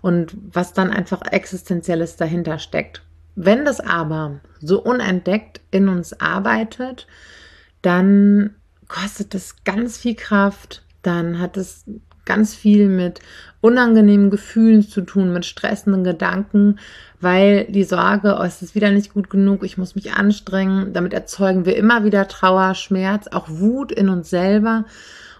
Und 0.00 0.36
was 0.52 0.72
dann 0.72 0.90
einfach 0.90 1.20
Existenzielles 1.30 2.16
dahinter 2.16 2.58
steckt. 2.58 3.02
Wenn 3.34 3.66
das 3.66 3.80
aber 3.80 4.40
so 4.60 4.80
unentdeckt 4.80 5.60
in 5.70 5.88
uns 5.88 6.18
arbeitet, 6.18 7.06
dann 7.86 8.56
kostet 8.88 9.32
es 9.36 9.62
ganz 9.62 9.96
viel 9.96 10.16
Kraft, 10.16 10.82
dann 11.02 11.38
hat 11.38 11.56
es 11.56 11.84
ganz 12.24 12.52
viel 12.52 12.88
mit 12.88 13.20
unangenehmen 13.60 14.28
Gefühlen 14.28 14.82
zu 14.82 15.02
tun, 15.02 15.32
mit 15.32 15.46
stressenden 15.46 16.02
Gedanken, 16.02 16.80
weil 17.20 17.66
die 17.66 17.84
Sorge, 17.84 18.38
oh, 18.40 18.42
es 18.42 18.60
ist 18.60 18.74
wieder 18.74 18.90
nicht 18.90 19.14
gut 19.14 19.30
genug, 19.30 19.62
ich 19.62 19.78
muss 19.78 19.94
mich 19.94 20.14
anstrengen, 20.14 20.94
damit 20.94 21.14
erzeugen 21.14 21.64
wir 21.64 21.76
immer 21.76 22.02
wieder 22.02 22.26
Trauer, 22.26 22.74
Schmerz, 22.74 23.28
auch 23.28 23.48
Wut 23.48 23.92
in 23.92 24.08
uns 24.08 24.30
selber 24.30 24.84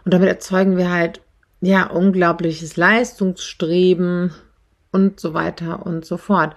und 0.04 0.14
damit 0.14 0.28
erzeugen 0.28 0.76
wir 0.76 0.92
halt 0.92 1.20
ja 1.60 1.88
unglaubliches 1.88 2.76
Leistungsstreben 2.76 4.30
und 4.92 5.18
so 5.18 5.34
weiter 5.34 5.84
und 5.84 6.04
so 6.04 6.16
fort. 6.16 6.54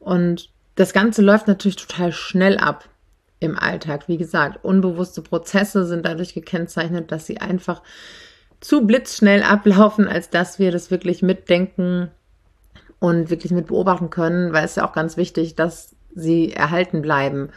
Und 0.00 0.50
das 0.74 0.92
Ganze 0.92 1.22
läuft 1.22 1.46
natürlich 1.46 1.76
total 1.76 2.10
schnell 2.10 2.58
ab 2.58 2.88
im 3.40 3.58
Alltag. 3.58 4.06
Wie 4.06 4.18
gesagt, 4.18 4.62
unbewusste 4.62 5.22
Prozesse 5.22 5.86
sind 5.86 6.06
dadurch 6.06 6.34
gekennzeichnet, 6.34 7.10
dass 7.10 7.26
sie 7.26 7.38
einfach 7.38 7.82
zu 8.60 8.86
blitzschnell 8.86 9.42
ablaufen, 9.42 10.06
als 10.06 10.30
dass 10.30 10.58
wir 10.58 10.70
das 10.70 10.90
wirklich 10.90 11.22
mitdenken 11.22 12.10
und 12.98 13.30
wirklich 13.30 13.52
mit 13.52 13.66
beobachten 13.68 14.10
können, 14.10 14.52
weil 14.52 14.64
es 14.64 14.76
ja 14.76 14.86
auch 14.86 14.92
ganz 14.92 15.16
wichtig, 15.16 15.56
dass 15.56 15.96
sie 16.14 16.52
erhalten 16.52 17.00
bleiben. 17.00 17.48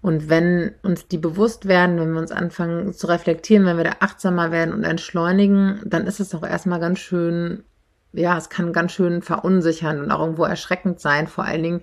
Und 0.00 0.28
wenn 0.28 0.72
uns 0.82 1.06
die 1.08 1.18
bewusst 1.18 1.66
werden, 1.66 1.98
wenn 1.98 2.12
wir 2.12 2.20
uns 2.20 2.32
anfangen 2.32 2.92
zu 2.92 3.06
reflektieren, 3.06 3.66
wenn 3.66 3.76
wir 3.76 3.84
da 3.84 3.96
achtsamer 4.00 4.50
werden 4.50 4.74
und 4.74 4.84
entschleunigen, 4.84 5.80
dann 5.84 6.06
ist 6.06 6.20
es 6.20 6.34
auch 6.34 6.42
erstmal 6.42 6.80
ganz 6.80 6.98
schön, 6.98 7.64
ja, 8.12 8.36
es 8.36 8.48
kann 8.48 8.72
ganz 8.72 8.92
schön 8.92 9.22
verunsichern 9.22 10.00
und 10.02 10.10
auch 10.10 10.20
irgendwo 10.20 10.44
erschreckend 10.44 11.00
sein. 11.00 11.26
Vor 11.26 11.44
allen 11.44 11.62
Dingen 11.62 11.82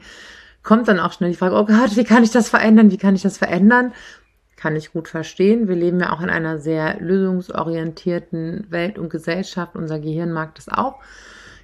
kommt 0.64 0.88
dann 0.88 1.00
auch 1.00 1.14
schnell 1.14 1.32
die 1.32 1.38
Frage, 1.38 1.56
oh 1.56 1.66
Gott, 1.66 1.96
wie 1.96 2.04
kann 2.04 2.24
ich 2.24 2.32
das 2.32 2.50
verändern? 2.50 2.92
Wie 2.92 2.98
kann 2.98 3.16
ich 3.16 3.22
das 3.22 3.38
verändern? 3.38 3.94
Kann 4.56 4.76
ich 4.76 4.94
gut 4.94 5.08
verstehen. 5.08 5.68
Wir 5.68 5.76
leben 5.76 6.00
ja 6.00 6.14
auch 6.14 6.22
in 6.22 6.30
einer 6.30 6.60
sehr 6.60 7.00
lösungsorientierten 7.00 8.68
Welt 8.70 9.00
und 9.00 9.10
Gesellschaft. 9.10 9.76
Unser 9.76 10.00
Gehirn 10.00 10.32
mag 10.32 10.56
das 10.56 10.70
auch 10.70 11.00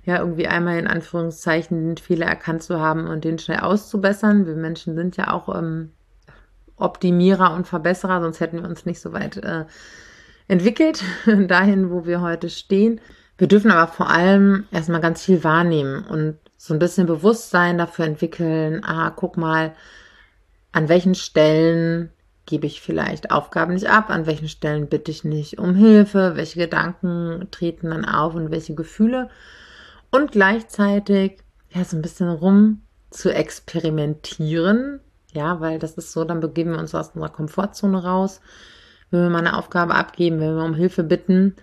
ja 0.08 0.20
irgendwie 0.20 0.48
einmal 0.48 0.80
in 0.80 0.88
Anführungszeichen 0.88 1.86
den 1.86 1.98
Fehler 1.98 2.27
erkannt 2.27 2.63
zu 2.63 2.80
haben 2.80 3.08
und 3.08 3.25
den 3.25 3.38
schnell 3.38 3.60
auszubessern. 3.60 4.48
Wir 4.48 4.56
Menschen 4.56 4.96
sind 4.96 5.18
ja 5.18 5.32
auch 5.32 5.54
ähm, 5.54 5.92
Optimierer 6.77 7.54
und 7.54 7.68
Verbesserer, 7.68 8.22
sonst 8.22 8.39
hätten 8.39 8.62
wir 8.62 8.70
uns 8.70 8.86
nicht 8.86 9.01
so 9.01 9.12
weit 9.12 9.36
äh, 9.36 9.66
entwickelt, 10.48 11.04
dahin, 11.48 11.92
wo 11.92 12.06
wir 12.06 12.22
heute 12.22 12.50
stehen. 12.50 13.01
Wir 13.38 13.48
dürfen 13.50 13.70
aber 13.70 13.92
vor 13.92 14.10
allem 14.10 14.63
erstmal 14.72 15.01
ganz 15.01 15.25
viel 15.25 15.44
wahrnehmen 15.44 16.06
und 16.06 16.38
so 16.58 16.74
ein 16.74 16.80
bisschen 16.80 17.06
Bewusstsein 17.06 17.78
dafür 17.78 18.06
entwickeln. 18.06 18.84
Ah, 18.84 19.12
guck 19.12 19.38
mal, 19.38 19.76
an 20.72 20.90
welchen 20.90 21.16
Stellen 21.16 22.12
gebe 22.46 22.66
ich 22.66 22.82
vielleicht 22.82 23.32
Aufgaben 23.32 23.74
nicht 23.74 23.90
ab, 23.90 24.10
an 24.10 24.26
welchen 24.26 24.50
Stellen 24.50 24.88
bitte 24.88 25.12
ich 25.12 25.24
nicht 25.24 25.60
um 25.60 25.76
Hilfe, 25.76 26.36
welche 26.36 26.60
Gedanken 26.60 27.48
treten 27.52 27.92
dann 27.92 28.06
auf 28.06 28.36
und 28.36 28.52
welche 28.52 28.74
Gefühle 28.74 29.30
und 30.12 30.32
gleichzeitig 30.32 31.40
ja 31.70 31.84
so 31.84 31.98
ein 31.98 32.02
bisschen 32.02 32.30
rum 32.30 32.82
zu 33.10 33.34
experimentieren, 33.34 35.02
ja, 35.34 35.60
weil 35.60 35.78
das 35.78 35.94
ist 35.94 36.14
so, 36.14 36.24
dann 36.24 36.40
begeben 36.40 36.72
wir 36.72 36.80
uns 36.80 36.96
aus 36.96 37.10
unserer 37.10 37.32
Komfortzone 37.32 38.04
raus, 38.04 38.42
wenn 39.12 39.22
wir 39.22 39.30
mal 39.30 39.40
eine 39.40 39.58
Aufgabe 39.58 39.96
abgeben, 39.96 40.40
wenn 40.40 40.56
wir 40.56 40.64
um 40.64 40.74
Hilfe 40.74 41.04
bitten 41.04 41.56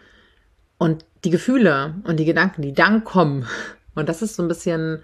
und 0.79 1.05
die 1.25 1.31
Gefühle 1.31 1.95
und 2.05 2.19
die 2.19 2.25
Gedanken, 2.27 2.63
die 2.63 2.75
dann 2.75 3.05
kommen 3.05 3.47
und 3.95 4.09
das 4.09 4.23
ist 4.23 4.37
so 4.37 4.43
ein 4.43 4.49
bisschen 4.49 5.03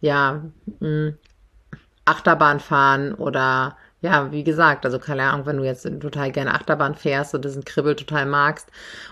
ja 0.00 0.42
hm, 0.80 1.16
Achterbahn 2.04 2.60
fahren 2.60 3.14
oder 3.14 3.76
ja, 4.02 4.32
wie 4.32 4.44
gesagt, 4.44 4.86
also 4.86 4.98
keine 4.98 5.24
Ahnung, 5.24 5.46
wenn 5.46 5.58
du 5.58 5.64
jetzt 5.64 5.82
total 6.00 6.32
gerne 6.32 6.54
Achterbahn 6.54 6.94
fährst 6.94 7.34
und 7.34 7.44
diesen 7.44 7.64
Kribbel 7.64 7.96
total 7.96 8.24
magst 8.24 8.68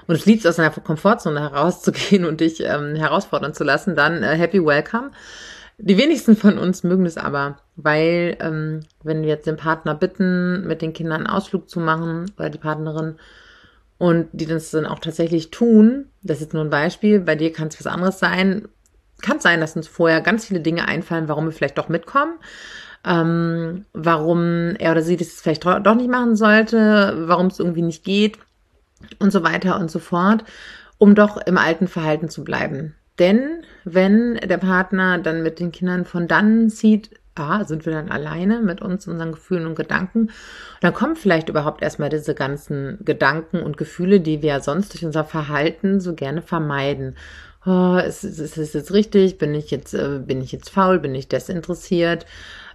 und 0.06 0.14
es 0.14 0.24
liebst, 0.24 0.46
aus 0.46 0.56
deiner 0.56 0.70
Komfortzone 0.70 1.40
herauszugehen 1.40 2.24
und 2.28 2.40
dich 2.40 2.60
ähm, 2.64 2.94
herausfordern 2.94 3.54
zu 3.54 3.64
lassen, 3.64 3.94
dann 3.94 4.22
äh, 4.22 4.36
happy 4.36 4.64
welcome. 4.64 5.10
Die 5.80 5.98
wenigsten 5.98 6.36
von 6.36 6.58
uns 6.58 6.82
mögen 6.82 7.06
es 7.06 7.16
aber, 7.16 7.58
weil 7.76 8.36
ähm, 8.40 8.80
wenn 9.04 9.22
wir 9.22 9.28
jetzt 9.28 9.46
den 9.46 9.56
Partner 9.56 9.94
bitten, 9.94 10.66
mit 10.66 10.82
den 10.82 10.92
Kindern 10.92 11.26
einen 11.26 11.26
Ausflug 11.28 11.68
zu 11.68 11.78
machen 11.80 12.32
oder 12.36 12.50
die 12.50 12.58
Partnerin 12.58 13.16
und 13.98 14.28
die 14.32 14.46
das 14.46 14.70
dann 14.70 14.86
auch 14.86 14.98
tatsächlich 14.98 15.50
tun, 15.50 16.06
das 16.22 16.38
ist 16.38 16.44
jetzt 16.44 16.54
nur 16.54 16.64
ein 16.64 16.70
Beispiel, 16.70 17.20
bei 17.20 17.36
dir 17.36 17.52
kann 17.52 17.68
es 17.68 17.78
was 17.78 17.86
anderes 17.86 18.18
sein, 18.18 18.66
kann 19.22 19.40
sein, 19.40 19.60
dass 19.60 19.76
uns 19.76 19.88
vorher 19.88 20.20
ganz 20.20 20.46
viele 20.46 20.60
Dinge 20.60 20.86
einfallen, 20.86 21.28
warum 21.28 21.46
wir 21.46 21.52
vielleicht 21.52 21.78
doch 21.78 21.88
mitkommen 21.88 22.34
ähm, 23.04 23.84
warum 23.92 24.74
er 24.78 24.92
oder 24.92 25.02
sie 25.02 25.16
das 25.16 25.40
vielleicht 25.40 25.64
doch 25.64 25.94
nicht 25.94 26.10
machen 26.10 26.36
sollte, 26.36 27.14
warum 27.26 27.46
es 27.46 27.58
irgendwie 27.58 27.82
nicht 27.82 28.04
geht 28.04 28.38
und 29.18 29.32
so 29.32 29.42
weiter 29.42 29.78
und 29.78 29.90
so 29.90 29.98
fort, 29.98 30.44
um 30.98 31.14
doch 31.14 31.36
im 31.38 31.58
alten 31.58 31.88
Verhalten 31.88 32.28
zu 32.28 32.44
bleiben. 32.44 32.94
Denn 33.18 33.62
wenn 33.84 34.34
der 34.36 34.58
Partner 34.58 35.18
dann 35.18 35.42
mit 35.42 35.58
den 35.58 35.72
Kindern 35.72 36.04
von 36.04 36.28
dann 36.28 36.70
zieht, 36.70 37.10
ah, 37.34 37.64
sind 37.64 37.86
wir 37.86 37.92
dann 37.92 38.10
alleine 38.10 38.60
mit 38.60 38.82
uns, 38.82 39.06
unseren 39.06 39.32
Gefühlen 39.32 39.66
und 39.66 39.76
Gedanken, 39.76 40.30
dann 40.80 40.92
kommen 40.92 41.16
vielleicht 41.16 41.48
überhaupt 41.48 41.82
erstmal 41.82 42.10
diese 42.10 42.34
ganzen 42.34 42.98
Gedanken 43.04 43.62
und 43.62 43.76
Gefühle, 43.76 44.20
die 44.20 44.42
wir 44.42 44.60
sonst 44.60 44.92
durch 44.92 45.04
unser 45.04 45.24
Verhalten 45.24 46.00
so 46.00 46.14
gerne 46.14 46.42
vermeiden. 46.42 47.16
Oh, 47.66 47.96
ist, 47.96 48.24
ist, 48.24 48.56
ist 48.56 48.74
jetzt 48.74 48.92
richtig? 48.92 49.38
Bin 49.38 49.54
ich 49.54 49.70
jetzt, 49.70 49.94
äh, 49.94 50.20
bin 50.24 50.40
ich 50.40 50.52
jetzt 50.52 50.70
faul? 50.70 50.98
Bin 50.98 51.14
ich 51.14 51.28
desinteressiert? 51.28 52.26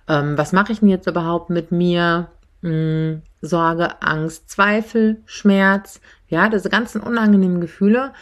Ähm, 0.08 0.38
was 0.38 0.52
mache 0.52 0.72
ich 0.74 0.80
denn 0.80 0.90
jetzt 0.90 1.08
überhaupt 1.08 1.50
mit 1.50 1.72
mir? 1.72 2.30
Hm, 2.62 3.22
Sorge, 3.42 4.02
Angst, 4.02 4.50
Zweifel, 4.50 5.22
Schmerz, 5.26 6.00
ja, 6.30 6.48
diese 6.50 6.70
ganzen 6.70 7.02
unangenehmen 7.02 7.60
Gefühle 7.60 8.14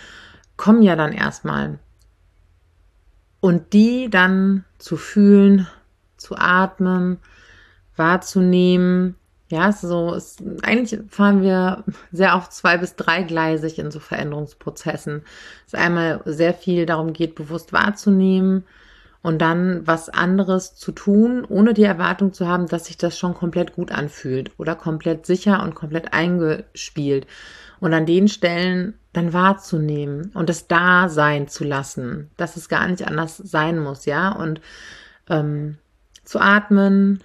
kommen 0.57 0.81
ja 0.81 0.95
dann 0.95 1.13
erstmal. 1.13 1.79
Und 3.39 3.73
die 3.73 4.09
dann 4.09 4.65
zu 4.77 4.97
fühlen, 4.97 5.67
zu 6.17 6.35
atmen, 6.37 7.19
wahrzunehmen, 7.95 9.15
ja, 9.51 9.71
so 9.71 10.13
ist, 10.13 10.41
eigentlich 10.63 10.99
fahren 11.09 11.41
wir 11.41 11.83
sehr 12.11 12.35
oft 12.35 12.53
zwei 12.53 12.77
bis 12.77 12.95
dreigleisig 12.95 13.77
in 13.79 13.91
so 13.91 13.99
Veränderungsprozessen. 13.99 15.23
Es 15.67 15.73
einmal 15.73 16.21
sehr 16.25 16.53
viel 16.53 16.85
darum 16.85 17.13
geht, 17.13 17.35
bewusst 17.35 17.73
wahrzunehmen, 17.73 18.65
und 19.23 19.39
dann 19.39 19.85
was 19.85 20.09
anderes 20.09 20.75
zu 20.75 20.91
tun, 20.91 21.45
ohne 21.47 21.73
die 21.73 21.83
Erwartung 21.83 22.33
zu 22.33 22.47
haben, 22.47 22.67
dass 22.67 22.85
sich 22.85 22.97
das 22.97 23.17
schon 23.17 23.33
komplett 23.35 23.73
gut 23.75 23.91
anfühlt 23.91 24.51
oder 24.57 24.75
komplett 24.75 25.25
sicher 25.25 25.61
und 25.63 25.75
komplett 25.75 26.13
eingespielt. 26.13 27.27
Und 27.79 27.93
an 27.93 28.05
den 28.05 28.27
Stellen 28.27 28.95
dann 29.13 29.33
wahrzunehmen 29.33 30.31
und 30.33 30.49
es 30.49 30.67
da 30.67 31.09
sein 31.09 31.47
zu 31.47 31.63
lassen, 31.63 32.29
dass 32.37 32.57
es 32.57 32.69
gar 32.69 32.87
nicht 32.87 33.07
anders 33.07 33.37
sein 33.37 33.79
muss, 33.79 34.05
ja, 34.05 34.31
und 34.31 34.61
ähm, 35.29 35.77
zu 36.23 36.39
atmen, 36.39 37.21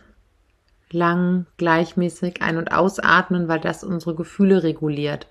lang, 0.90 1.46
gleichmäßig 1.56 2.42
ein- 2.42 2.58
und 2.58 2.72
ausatmen, 2.72 3.48
weil 3.48 3.60
das 3.60 3.82
unsere 3.82 4.14
Gefühle 4.14 4.62
reguliert, 4.62 5.26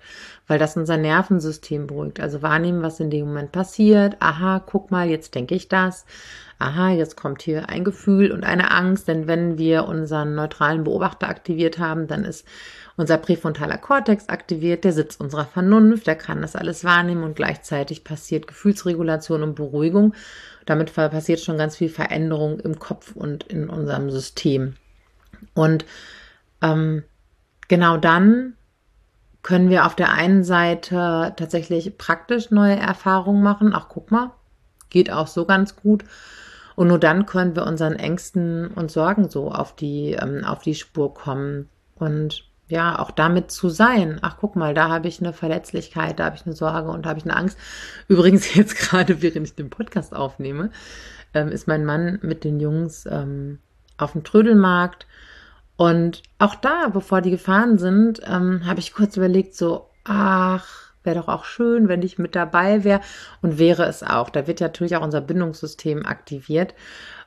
weil 0.46 0.58
das 0.58 0.76
unser 0.76 0.96
Nervensystem 0.96 1.86
beruhigt. 1.86 2.20
Also 2.20 2.42
wahrnehmen, 2.42 2.82
was 2.82 3.00
in 3.00 3.10
dem 3.10 3.26
Moment 3.26 3.52
passiert. 3.52 4.16
Aha, 4.20 4.62
guck 4.64 4.90
mal, 4.90 5.08
jetzt 5.08 5.34
denke 5.34 5.54
ich 5.54 5.68
das. 5.68 6.04
Aha, 6.58 6.90
jetzt 6.90 7.16
kommt 7.16 7.42
hier 7.42 7.68
ein 7.68 7.84
Gefühl 7.84 8.32
und 8.32 8.44
eine 8.44 8.70
Angst, 8.70 9.08
denn 9.08 9.26
wenn 9.26 9.58
wir 9.58 9.86
unseren 9.86 10.34
neutralen 10.34 10.84
Beobachter 10.84 11.28
aktiviert 11.28 11.78
haben, 11.78 12.06
dann 12.06 12.24
ist 12.24 12.46
unser 12.96 13.18
präfrontaler 13.18 13.76
Kortex 13.76 14.30
aktiviert, 14.30 14.84
der 14.84 14.92
Sitz 14.92 15.16
unserer 15.16 15.44
Vernunft, 15.44 16.06
der 16.06 16.16
kann 16.16 16.40
das 16.40 16.56
alles 16.56 16.82
wahrnehmen 16.82 17.24
und 17.24 17.36
gleichzeitig 17.36 18.04
passiert 18.04 18.46
Gefühlsregulation 18.46 19.42
und 19.42 19.54
Beruhigung. 19.54 20.14
Damit 20.64 20.94
passiert 20.94 21.40
schon 21.40 21.58
ganz 21.58 21.76
viel 21.76 21.90
Veränderung 21.90 22.58
im 22.60 22.78
Kopf 22.78 23.14
und 23.14 23.44
in 23.44 23.68
unserem 23.68 24.10
System. 24.10 24.76
Und 25.54 25.84
ähm, 26.62 27.04
genau 27.68 27.96
dann 27.96 28.54
können 29.42 29.70
wir 29.70 29.86
auf 29.86 29.94
der 29.94 30.12
einen 30.12 30.42
Seite 30.42 31.32
tatsächlich 31.36 31.96
praktisch 31.98 32.50
neue 32.50 32.76
Erfahrungen 32.76 33.42
machen. 33.42 33.72
Ach, 33.74 33.86
guck 33.88 34.10
mal, 34.10 34.32
geht 34.90 35.10
auch 35.12 35.28
so 35.28 35.44
ganz 35.44 35.76
gut. 35.76 36.04
Und 36.74 36.88
nur 36.88 36.98
dann 36.98 37.26
können 37.26 37.54
wir 37.54 37.64
unseren 37.64 37.94
Ängsten 37.94 38.68
und 38.68 38.90
Sorgen 38.90 39.30
so 39.30 39.50
auf 39.52 39.74
die, 39.76 40.12
ähm, 40.12 40.44
auf 40.44 40.62
die 40.62 40.74
Spur 40.74 41.14
kommen. 41.14 41.68
Und 41.94 42.44
ja, 42.68 42.98
auch 42.98 43.10
damit 43.12 43.50
zu 43.50 43.68
sein. 43.68 44.18
Ach, 44.22 44.36
guck 44.40 44.56
mal, 44.56 44.74
da 44.74 44.88
habe 44.88 45.06
ich 45.06 45.20
eine 45.20 45.32
Verletzlichkeit, 45.32 46.18
da 46.18 46.24
habe 46.26 46.36
ich 46.36 46.44
eine 46.44 46.56
Sorge 46.56 46.90
und 46.90 47.06
da 47.06 47.10
habe 47.10 47.20
ich 47.20 47.24
eine 47.24 47.36
Angst. 47.36 47.56
Übrigens 48.08 48.52
jetzt 48.56 48.76
gerade, 48.76 49.22
während 49.22 49.46
ich 49.46 49.54
den 49.54 49.70
Podcast 49.70 50.14
aufnehme, 50.14 50.70
ähm, 51.34 51.48
ist 51.48 51.68
mein 51.68 51.84
Mann 51.84 52.18
mit 52.22 52.44
den 52.44 52.58
Jungs 52.58 53.06
ähm, 53.06 53.60
auf 53.96 54.12
dem 54.12 54.24
Trödelmarkt 54.24 55.06
und 55.76 56.22
auch 56.38 56.54
da, 56.54 56.88
bevor 56.88 57.20
die 57.20 57.30
gefahren 57.30 57.78
sind, 57.78 58.20
ähm, 58.26 58.66
habe 58.66 58.80
ich 58.80 58.94
kurz 58.94 59.16
überlegt, 59.16 59.54
so, 59.54 59.90
ach, 60.04 60.92
wäre 61.02 61.16
doch 61.16 61.28
auch 61.28 61.44
schön, 61.44 61.88
wenn 61.88 62.02
ich 62.02 62.18
mit 62.18 62.34
dabei 62.34 62.82
wäre. 62.82 63.00
Und 63.42 63.58
wäre 63.58 63.84
es 63.84 64.02
auch. 64.02 64.30
Da 64.30 64.46
wird 64.46 64.60
ja 64.60 64.68
natürlich 64.68 64.96
auch 64.96 65.04
unser 65.04 65.20
Bindungssystem 65.20 66.06
aktiviert. 66.06 66.74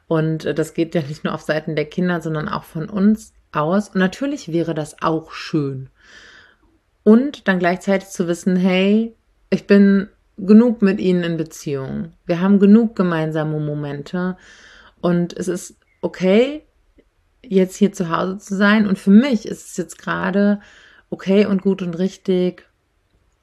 Und 0.07 0.45
äh, 0.45 0.53
das 0.53 0.73
geht 0.73 0.95
ja 0.95 1.01
nicht 1.01 1.23
nur 1.23 1.33
auf 1.33 1.41
Seiten 1.41 1.75
der 1.75 1.85
Kinder, 1.85 2.21
sondern 2.21 2.49
auch 2.49 2.63
von 2.63 2.89
uns 2.89 3.33
aus. 3.51 3.89
Und 3.89 3.99
natürlich 3.99 4.51
wäre 4.51 4.73
das 4.73 5.01
auch 5.01 5.31
schön. 5.31 5.89
Und 7.03 7.47
dann 7.47 7.59
gleichzeitig 7.59 8.09
zu 8.09 8.27
wissen, 8.27 8.55
hey, 8.55 9.15
ich 9.51 9.67
bin 9.67 10.09
genug 10.37 10.81
mit 10.81 10.99
ihnen 10.99 11.23
in 11.23 11.37
Beziehung. 11.37 12.13
Wir 12.25 12.41
haben 12.41 12.59
genug 12.59 12.95
gemeinsame 12.95 13.59
Momente. 13.59 14.37
Und 15.01 15.37
es 15.37 15.47
ist 15.47 15.75
okay, 16.01 16.63
jetzt 17.43 17.75
hier 17.75 17.93
zu 17.93 18.09
Hause 18.09 18.37
zu 18.37 18.55
sein. 18.55 18.87
Und 18.87 18.99
für 18.99 19.11
mich 19.11 19.47
ist 19.47 19.67
es 19.67 19.77
jetzt 19.77 19.97
gerade 19.97 20.61
okay 21.09 21.45
und 21.45 21.61
gut 21.61 21.81
und 21.81 21.97
richtig, 21.97 22.65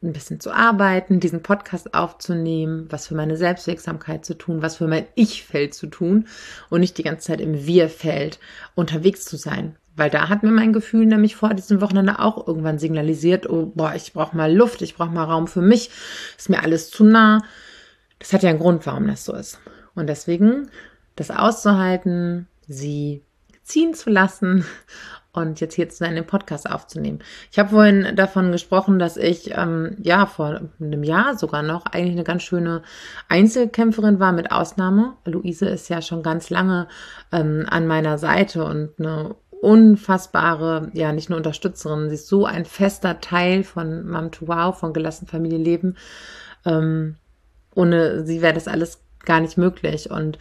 ein 0.03 0.12
bisschen 0.12 0.41
zu 0.41 0.53
arbeiten, 0.53 1.21
diesen 1.21 1.43
Podcast 1.43 1.95
aufzunehmen, 1.95 2.87
was 2.91 3.07
für 3.07 3.15
meine 3.15 3.37
Selbstwirksamkeit 3.37 4.25
zu 4.25 4.35
tun, 4.35 4.62
was 4.62 4.76
für 4.76 4.87
mein 4.87 5.07
Ich-Feld 5.15 5.75
zu 5.75 5.87
tun 5.87 6.26
und 6.69 6.81
nicht 6.81 6.99
die 6.99 7.03
ganze 7.03 7.29
Zeit 7.29 7.41
im 7.41 7.67
Wir-Feld 7.67 8.38
unterwegs 8.75 9.25
zu 9.25 9.37
sein. 9.37 9.76
Weil 9.97 10.11
da 10.11 10.29
hat 10.29 10.43
mir 10.43 10.50
mein 10.50 10.75
Gefühl 10.75 11.07
nämlich 11.07 11.37
vor 11.37 11.55
diesem 11.55 11.81
Wochenende 11.81 12.19
auch 12.19 12.47
irgendwann 12.47 12.79
signalisiert, 12.79 13.49
oh, 13.49 13.73
boah, 13.75 13.95
ich 13.95 14.12
brauche 14.12 14.37
mal 14.37 14.55
Luft, 14.55 14.83
ich 14.83 14.95
brauche 14.95 15.11
mal 15.11 15.25
Raum 15.25 15.47
für 15.47 15.62
mich, 15.62 15.91
ist 16.37 16.50
mir 16.50 16.62
alles 16.62 16.91
zu 16.91 17.03
nah. 17.05 17.43
Das 18.19 18.35
hat 18.35 18.43
ja 18.43 18.50
einen 18.50 18.59
Grund, 18.59 18.85
warum 18.85 19.07
das 19.07 19.25
so 19.25 19.35
ist. 19.35 19.59
Und 19.95 20.09
deswegen 20.09 20.69
das 21.17 21.31
auszuhalten, 21.31 22.47
sie 22.69 23.23
ziehen 23.67 23.95
zu 23.95 24.11
lassen 24.11 24.65
und 25.33 25.61
jetzt 25.61 25.75
hier 25.75 25.89
zu 25.89 25.99
sein, 25.99 26.27
Podcast 26.27 26.71
aufzunehmen. 26.71 27.19
Ich 27.51 27.59
habe 27.59 27.71
vorhin 27.71 28.17
davon 28.17 28.53
gesprochen, 28.53 28.99
dass 28.99 29.17
ich 29.17 29.51
ähm, 29.55 29.97
ja 30.03 30.25
vor 30.27 30.61
einem 30.81 31.03
Jahr 31.03 31.37
sogar 31.37 31.63
noch 31.63 31.85
eigentlich 31.87 32.13
eine 32.13 32.25
ganz 32.25 32.43
schöne 32.43 32.83
Einzelkämpferin 33.29 34.19
war, 34.19 34.33
mit 34.33 34.51
Ausnahme. 34.51 35.15
Luise 35.27 35.67
ist 35.67 35.91
ja 35.91 36.01
schon 36.01 36.23
ganz 36.23 36.49
lange 36.49 36.89
ähm, 37.33 37.67
an 37.69 37.87
meiner 37.87 38.17
Seite 38.17 38.65
und 38.65 38.93
eine 38.99 39.35
unfassbare, 39.61 40.91
ja, 40.95 41.13
nicht 41.13 41.29
nur 41.29 41.39
Unterstützerin, 41.39 42.09
sie 42.09 42.15
ist 42.15 42.29
so 42.29 42.47
ein 42.47 42.65
fester 42.65 43.21
Teil 43.21 43.65
von 43.65 44.09
Mom 44.09 44.31
to 44.31 44.49
Wow, 44.49 44.79
von 44.79 44.93
Gelassen 44.93 45.27
Familie 45.27 45.59
Leben. 45.59 45.97
Ähm, 46.65 47.17
ohne 47.75 48.25
sie 48.25 48.43
wäre 48.43 48.55
das 48.55 48.69
alles 48.69 49.03
gar 49.25 49.41
nicht 49.41 49.59
möglich. 49.59 50.11
Und 50.11 50.39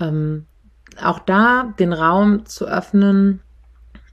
ähm, 0.00 0.46
auch 1.02 1.18
da 1.18 1.74
den 1.78 1.92
Raum 1.92 2.46
zu 2.46 2.66
öffnen, 2.66 3.40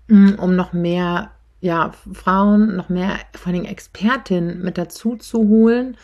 mm, 0.07 0.35
um 0.35 0.55
noch 0.55 0.73
mehr 0.73 1.31
ja, 1.61 1.93
Frauen, 2.13 2.75
noch 2.75 2.89
mehr 2.89 3.17
vor 3.33 3.51
allem 3.51 3.65
Expertinnen 3.65 4.61
mit 4.61 4.77
dazu 4.77 5.15
zu 5.15 5.47
holen, 5.47 5.97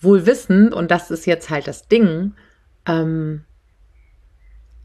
wohl 0.00 0.26
wissend, 0.26 0.72
und 0.72 0.90
das 0.90 1.10
ist 1.10 1.26
jetzt 1.26 1.50
halt 1.50 1.66
das 1.66 1.88
Ding, 1.88 2.34
ähm, 2.86 3.42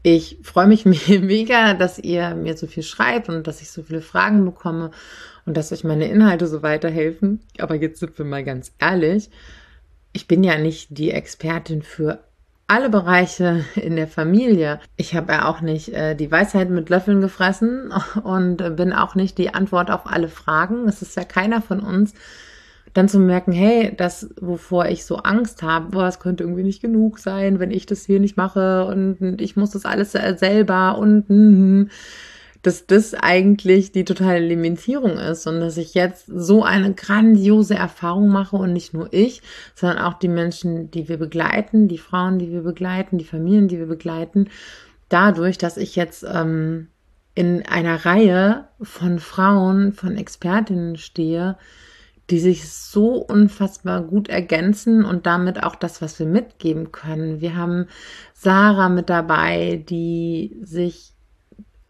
ich 0.02 0.38
freue 0.42 0.66
mich 0.66 0.84
mega, 1.06 1.74
dass 1.74 1.98
ihr 1.98 2.34
mir 2.34 2.56
so 2.56 2.66
viel 2.66 2.82
schreibt 2.82 3.28
und 3.28 3.46
dass 3.46 3.62
ich 3.62 3.70
so 3.70 3.82
viele 3.82 4.02
Fragen 4.02 4.44
bekomme 4.44 4.90
und 5.46 5.56
dass 5.56 5.72
euch 5.72 5.84
meine 5.84 6.08
Inhalte 6.08 6.46
so 6.46 6.62
weiterhelfen. 6.62 7.40
Aber 7.58 7.76
jetzt 7.76 8.00
sind 8.00 8.18
wir 8.18 8.24
mal 8.24 8.44
ganz 8.44 8.72
ehrlich. 8.78 9.30
Ich 10.12 10.26
bin 10.26 10.42
ja 10.44 10.58
nicht 10.58 10.88
die 10.90 11.12
Expertin 11.12 11.82
für 11.82 12.24
alle 12.66 12.88
Bereiche 12.88 13.64
in 13.76 13.96
der 13.96 14.08
Familie. 14.08 14.80
Ich 14.96 15.14
habe 15.14 15.32
ja 15.32 15.48
auch 15.48 15.60
nicht 15.60 15.92
äh, 15.92 16.14
die 16.14 16.30
Weisheit 16.30 16.70
mit 16.70 16.88
Löffeln 16.88 17.20
gefressen 17.20 17.92
und 18.22 18.76
bin 18.76 18.92
auch 18.92 19.14
nicht 19.14 19.38
die 19.38 19.54
Antwort 19.54 19.90
auf 19.90 20.02
alle 20.06 20.28
Fragen. 20.28 20.88
Es 20.88 21.02
ist 21.02 21.16
ja 21.16 21.24
keiner 21.24 21.60
von 21.60 21.80
uns. 21.80 22.14
Dann 22.94 23.08
zu 23.08 23.18
merken, 23.18 23.52
hey, 23.52 23.94
das, 23.96 24.28
wovor 24.38 24.86
ich 24.86 25.06
so 25.06 25.16
Angst 25.16 25.62
habe, 25.62 25.90
boah, 25.90 26.08
es 26.08 26.20
könnte 26.20 26.44
irgendwie 26.44 26.62
nicht 26.62 26.82
genug 26.82 27.18
sein, 27.18 27.58
wenn 27.58 27.70
ich 27.70 27.86
das 27.86 28.04
hier 28.04 28.20
nicht 28.20 28.36
mache 28.36 28.84
und 28.84 29.40
ich 29.40 29.56
muss 29.56 29.70
das 29.70 29.86
alles 29.86 30.12
selber 30.12 30.98
und 30.98 31.24
mm, 31.30 31.88
dass 32.62 32.86
das 32.86 33.12
eigentlich 33.14 33.90
die 33.90 34.04
totale 34.04 34.38
Limitierung 34.38 35.18
ist 35.18 35.46
und 35.46 35.60
dass 35.60 35.76
ich 35.76 35.94
jetzt 35.94 36.26
so 36.26 36.62
eine 36.62 36.94
grandiose 36.94 37.74
Erfahrung 37.74 38.28
mache 38.28 38.56
und 38.56 38.72
nicht 38.72 38.94
nur 38.94 39.12
ich, 39.12 39.42
sondern 39.74 39.98
auch 39.98 40.14
die 40.14 40.28
Menschen, 40.28 40.90
die 40.90 41.08
wir 41.08 41.18
begleiten, 41.18 41.88
die 41.88 41.98
Frauen, 41.98 42.38
die 42.38 42.52
wir 42.52 42.62
begleiten, 42.62 43.18
die 43.18 43.24
Familien, 43.24 43.66
die 43.66 43.78
wir 43.78 43.86
begleiten, 43.86 44.48
dadurch, 45.08 45.58
dass 45.58 45.76
ich 45.76 45.96
jetzt 45.96 46.24
ähm, 46.24 46.88
in 47.34 47.66
einer 47.66 48.04
Reihe 48.04 48.68
von 48.80 49.18
Frauen, 49.18 49.92
von 49.92 50.16
Expertinnen 50.16 50.96
stehe, 50.96 51.56
die 52.30 52.38
sich 52.38 52.70
so 52.70 53.16
unfassbar 53.16 54.02
gut 54.02 54.28
ergänzen 54.28 55.04
und 55.04 55.26
damit 55.26 55.62
auch 55.62 55.74
das, 55.74 56.00
was 56.00 56.18
wir 56.18 56.26
mitgeben 56.26 56.92
können. 56.92 57.40
Wir 57.40 57.56
haben 57.56 57.86
Sarah 58.32 58.88
mit 58.88 59.10
dabei, 59.10 59.84
die 59.88 60.56
sich 60.62 61.12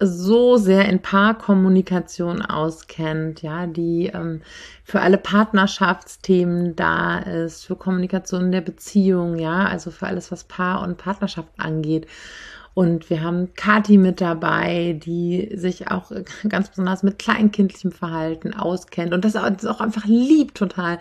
so 0.04 0.56
sehr 0.56 0.88
in 0.88 1.00
Paarkommunikation 1.00 2.42
auskennt, 2.42 3.42
ja, 3.42 3.66
die 3.66 4.06
ähm, 4.12 4.42
für 4.84 5.00
alle 5.00 5.18
Partnerschaftsthemen 5.18 6.76
da 6.76 7.18
ist, 7.18 7.64
für 7.64 7.76
Kommunikation 7.76 8.52
der 8.52 8.60
Beziehung, 8.60 9.38
ja, 9.38 9.66
also 9.66 9.90
für 9.90 10.06
alles, 10.06 10.32
was 10.32 10.44
Paar 10.44 10.82
und 10.82 10.98
Partnerschaft 10.98 11.48
angeht. 11.56 12.06
Und 12.74 13.10
wir 13.10 13.22
haben 13.22 13.52
Kati 13.54 13.98
mit 13.98 14.20
dabei, 14.20 14.98
die 15.04 15.50
sich 15.54 15.90
auch 15.90 16.10
ganz 16.48 16.70
besonders 16.70 17.02
mit 17.02 17.18
kleinkindlichem 17.18 17.92
Verhalten 17.92 18.54
auskennt 18.54 19.12
und 19.12 19.24
das 19.24 19.36
auch 19.36 19.80
einfach 19.80 20.06
liebt 20.06 20.56
total. 20.56 20.98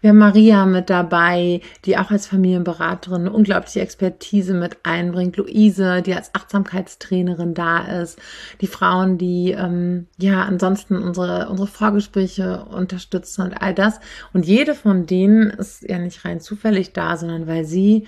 Wir 0.00 0.10
haben 0.10 0.18
Maria 0.18 0.64
mit 0.64 0.88
dabei, 0.88 1.60
die 1.84 1.98
auch 1.98 2.10
als 2.10 2.26
Familienberaterin 2.26 3.22
eine 3.22 3.32
unglaubliche 3.32 3.80
Expertise 3.80 4.54
mit 4.54 4.78
einbringt. 4.84 5.36
Luise, 5.36 6.00
die 6.00 6.14
als 6.14 6.34
Achtsamkeitstrainerin 6.34 7.52
da 7.52 8.00
ist. 8.00 8.18
Die 8.62 8.66
Frauen, 8.66 9.18
die 9.18 9.52
ähm, 9.52 10.06
ja 10.18 10.42
ansonsten 10.42 10.96
unsere, 11.02 11.48
unsere 11.50 11.68
Vorgespräche 11.68 12.64
unterstützen 12.64 13.42
und 13.42 13.60
all 13.60 13.74
das. 13.74 14.00
Und 14.32 14.46
jede 14.46 14.74
von 14.74 15.06
denen 15.06 15.50
ist 15.50 15.82
ja 15.82 15.98
nicht 15.98 16.24
rein 16.24 16.40
zufällig 16.40 16.92
da, 16.92 17.16
sondern 17.16 17.46
weil 17.46 17.64
sie 17.64 18.06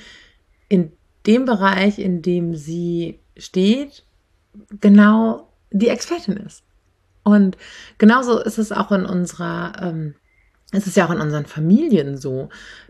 in 0.69 0.93
dem 1.27 1.45
Bereich, 1.45 1.99
in 1.99 2.23
dem 2.23 2.55
sie 2.55 3.21
steht, 3.37 4.05
genau 4.81 5.49
die 5.71 5.89
Expertin 5.89 6.37
ist. 6.37 6.63
Und 7.25 7.57
genauso 7.99 8.41
ist 8.41 8.59
es 8.59 8.73
auch 8.73 8.93
in 8.93 9.05
unserer, 9.05 9.73
ähm, 9.81 10.15
ist 10.73 10.87
es 10.87 10.97
ja 10.97 11.07
auch 11.07 11.11
in 11.11 11.21
unseren 11.21 11.47
Familien 11.47 12.17
so, 12.17 12.49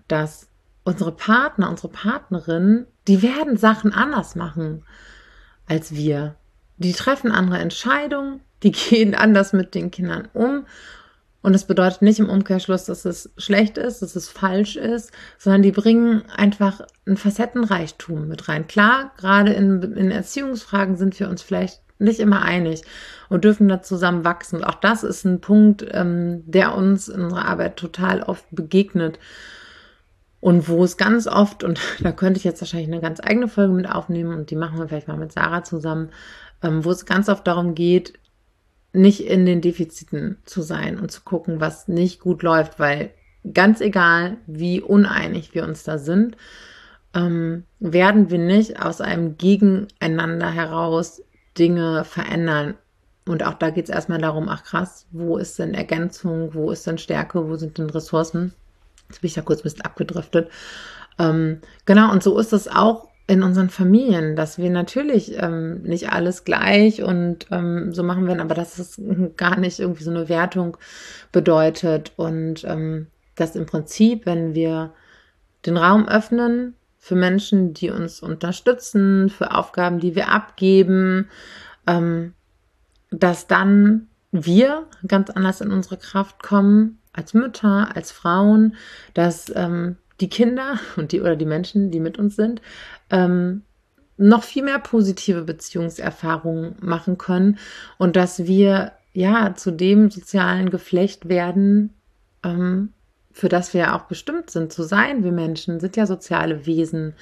dass 0.08 0.48
unsere 0.84 1.12
Partner, 1.12 1.68
unsere 1.70 1.88
Partnerin, 1.88 2.86
die 3.08 3.22
werden 3.22 3.56
Sachen 3.56 3.92
anders 3.92 4.34
machen 4.34 4.84
als 5.66 5.94
wir. 5.94 6.36
Die 6.78 6.92
treffen 6.92 7.30
andere 7.30 7.58
Entscheidungen, 7.58 8.40
die 8.62 8.72
gehen 8.72 9.14
anders 9.14 9.52
mit 9.52 9.74
den 9.74 9.90
Kindern 9.90 10.28
um 10.32 10.66
und 11.42 11.52
das 11.52 11.66
bedeutet 11.66 12.02
nicht 12.02 12.20
im 12.20 12.28
Umkehrschluss, 12.28 12.84
dass 12.84 13.04
es 13.04 13.32
schlecht 13.36 13.76
ist, 13.76 14.00
dass 14.00 14.14
es 14.14 14.28
falsch 14.28 14.76
ist, 14.76 15.10
sondern 15.38 15.62
die 15.62 15.72
bringen 15.72 16.22
einfach 16.34 16.82
ein 17.06 17.16
Facettenreichtum 17.16 18.28
mit 18.28 18.48
rein. 18.48 18.68
Klar, 18.68 19.12
gerade 19.16 19.52
in, 19.52 19.82
in 19.82 20.10
Erziehungsfragen 20.12 20.96
sind 20.96 21.18
wir 21.18 21.28
uns 21.28 21.42
vielleicht 21.42 21.82
nicht 21.98 22.20
immer 22.20 22.42
einig 22.42 22.82
und 23.28 23.44
dürfen 23.44 23.68
da 23.68 23.82
zusammen 23.82 24.24
wachsen. 24.24 24.56
Und 24.56 24.64
auch 24.64 24.76
das 24.76 25.02
ist 25.02 25.24
ein 25.24 25.40
Punkt, 25.40 25.84
ähm, 25.90 26.42
der 26.46 26.76
uns 26.76 27.08
in 27.08 27.22
unserer 27.22 27.46
Arbeit 27.46 27.76
total 27.76 28.22
oft 28.22 28.44
begegnet. 28.52 29.18
Und 30.40 30.68
wo 30.68 30.82
es 30.82 30.96
ganz 30.96 31.26
oft, 31.26 31.64
und 31.64 31.80
da 32.00 32.12
könnte 32.12 32.38
ich 32.38 32.44
jetzt 32.44 32.60
wahrscheinlich 32.60 32.88
eine 32.88 33.00
ganz 33.00 33.20
eigene 33.20 33.48
Folge 33.48 33.72
mit 33.72 33.88
aufnehmen, 33.88 34.32
und 34.32 34.50
die 34.50 34.56
machen 34.56 34.78
wir 34.78 34.88
vielleicht 34.88 35.08
mal 35.08 35.16
mit 35.16 35.32
Sarah 35.32 35.64
zusammen, 35.64 36.10
ähm, 36.62 36.84
wo 36.84 36.90
es 36.90 37.06
ganz 37.06 37.28
oft 37.28 37.46
darum 37.46 37.74
geht, 37.74 38.14
nicht 38.92 39.26
in 39.26 39.46
den 39.46 39.60
Defiziten 39.60 40.38
zu 40.44 40.62
sein 40.62 40.98
und 40.98 41.10
zu 41.10 41.22
gucken, 41.22 41.60
was 41.60 41.88
nicht 41.88 42.20
gut 42.20 42.42
läuft, 42.42 42.78
weil 42.78 43.10
ganz 43.54 43.80
egal, 43.80 44.36
wie 44.46 44.80
uneinig 44.80 45.54
wir 45.54 45.64
uns 45.64 45.82
da 45.82 45.98
sind, 45.98 46.36
ähm, 47.14 47.64
werden 47.80 48.30
wir 48.30 48.38
nicht 48.38 48.80
aus 48.80 49.00
einem 49.00 49.36
Gegeneinander 49.36 50.50
heraus 50.50 51.22
Dinge 51.58 52.04
verändern. 52.04 52.74
Und 53.26 53.44
auch 53.44 53.54
da 53.54 53.70
geht 53.70 53.84
es 53.84 53.94
erstmal 53.94 54.20
darum, 54.20 54.48
ach 54.48 54.64
krass, 54.64 55.06
wo 55.10 55.36
ist 55.36 55.58
denn 55.58 55.74
Ergänzung, 55.74 56.54
wo 56.54 56.70
ist 56.70 56.86
denn 56.86 56.98
Stärke, 56.98 57.48
wo 57.48 57.56
sind 57.56 57.78
denn 57.78 57.90
Ressourcen? 57.90 58.52
Jetzt 59.08 59.20
bin 59.20 59.28
ich 59.28 59.34
da 59.34 59.42
kurz 59.42 59.60
ein 59.60 59.64
bisschen 59.64 59.82
abgedriftet. 59.82 60.50
Ähm, 61.18 61.60
genau, 61.84 62.10
und 62.10 62.22
so 62.22 62.38
ist 62.38 62.52
es 62.52 62.68
auch 62.68 63.08
in 63.26 63.42
unseren 63.42 63.70
Familien, 63.70 64.36
dass 64.36 64.58
wir 64.58 64.70
natürlich 64.70 65.40
ähm, 65.40 65.82
nicht 65.82 66.12
alles 66.12 66.44
gleich 66.44 67.02
und 67.02 67.46
ähm, 67.50 67.94
so 67.94 68.02
machen 68.02 68.26
werden, 68.26 68.40
aber 68.40 68.54
dass 68.54 68.78
es 68.78 69.00
gar 69.36 69.58
nicht 69.58 69.78
irgendwie 69.78 70.04
so 70.04 70.10
eine 70.10 70.28
Wertung 70.28 70.76
bedeutet 71.30 72.12
und 72.16 72.64
ähm, 72.64 73.06
dass 73.36 73.56
im 73.56 73.66
Prinzip, 73.66 74.26
wenn 74.26 74.54
wir 74.54 74.92
den 75.64 75.76
Raum 75.76 76.08
öffnen 76.08 76.74
für 76.98 77.14
Menschen, 77.14 77.74
die 77.74 77.90
uns 77.90 78.20
unterstützen, 78.20 79.30
für 79.30 79.54
Aufgaben, 79.54 79.98
die 79.98 80.14
wir 80.14 80.28
abgeben, 80.28 81.28
ähm, 81.86 82.34
dass 83.10 83.46
dann 83.46 84.08
wir 84.30 84.86
ganz 85.06 85.30
anders 85.30 85.60
in 85.60 85.70
unsere 85.70 85.96
Kraft 85.96 86.42
kommen 86.42 86.98
als 87.12 87.34
Mütter, 87.34 87.94
als 87.94 88.10
Frauen, 88.10 88.74
dass 89.14 89.52
ähm, 89.54 89.96
die 90.20 90.28
Kinder 90.28 90.78
und 90.96 91.12
die 91.12 91.20
oder 91.20 91.36
die 91.36 91.46
Menschen, 91.46 91.90
die 91.90 92.00
mit 92.00 92.18
uns 92.18 92.36
sind, 92.36 92.60
ähm, 93.10 93.62
noch 94.16 94.44
viel 94.44 94.62
mehr 94.62 94.78
positive 94.78 95.42
Beziehungserfahrungen 95.42 96.76
machen 96.80 97.18
können 97.18 97.58
und 97.98 98.16
dass 98.16 98.46
wir 98.46 98.92
ja 99.12 99.54
zu 99.54 99.70
dem 99.70 100.10
sozialen 100.10 100.70
Geflecht 100.70 101.28
werden, 101.28 101.94
ähm, 102.44 102.92
für 103.32 103.48
das 103.48 103.74
wir 103.74 103.94
auch 103.94 104.02
bestimmt 104.02 104.50
sind 104.50 104.72
zu 104.72 104.82
sein. 104.82 105.24
Wir 105.24 105.32
Menschen 105.32 105.80
sind 105.80 105.96
ja 105.96 106.06
soziale 106.06 106.66
Wesen, 106.66 107.14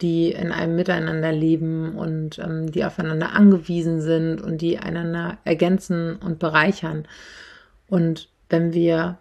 die 0.00 0.32
in 0.32 0.50
einem 0.50 0.74
Miteinander 0.74 1.32
leben 1.32 1.96
und 1.96 2.38
ähm, 2.38 2.70
die 2.70 2.84
aufeinander 2.84 3.32
angewiesen 3.32 4.00
sind 4.00 4.42
und 4.42 4.60
die 4.60 4.78
einander 4.78 5.38
ergänzen 5.44 6.16
und 6.16 6.38
bereichern. 6.38 7.06
Und 7.86 8.28
wenn 8.48 8.72
wir 8.72 9.18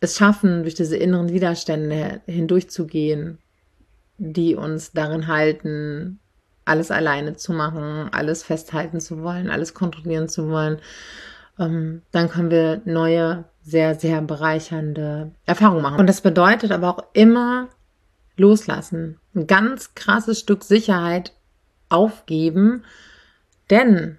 es 0.00 0.16
schaffen, 0.16 0.62
durch 0.62 0.74
diese 0.74 0.96
inneren 0.96 1.30
Widerstände 1.30 2.20
hindurchzugehen, 2.26 3.38
die 4.18 4.54
uns 4.54 4.92
darin 4.92 5.26
halten, 5.26 6.18
alles 6.64 6.90
alleine 6.90 7.36
zu 7.36 7.52
machen, 7.52 8.08
alles 8.12 8.42
festhalten 8.42 9.00
zu 9.00 9.22
wollen, 9.22 9.50
alles 9.50 9.72
kontrollieren 9.72 10.28
zu 10.28 10.48
wollen, 10.48 10.78
ähm, 11.58 12.02
dann 12.12 12.28
können 12.28 12.50
wir 12.50 12.82
neue, 12.84 13.44
sehr, 13.62 13.94
sehr 13.94 14.20
bereichernde 14.20 15.32
Erfahrungen 15.46 15.82
machen. 15.82 16.00
Und 16.00 16.06
das 16.06 16.20
bedeutet 16.20 16.72
aber 16.72 16.90
auch 16.90 17.04
immer 17.14 17.68
loslassen, 18.36 19.18
ein 19.34 19.46
ganz 19.46 19.94
krasses 19.94 20.40
Stück 20.40 20.64
Sicherheit 20.64 21.32
aufgeben, 21.88 22.84
denn 23.70 24.18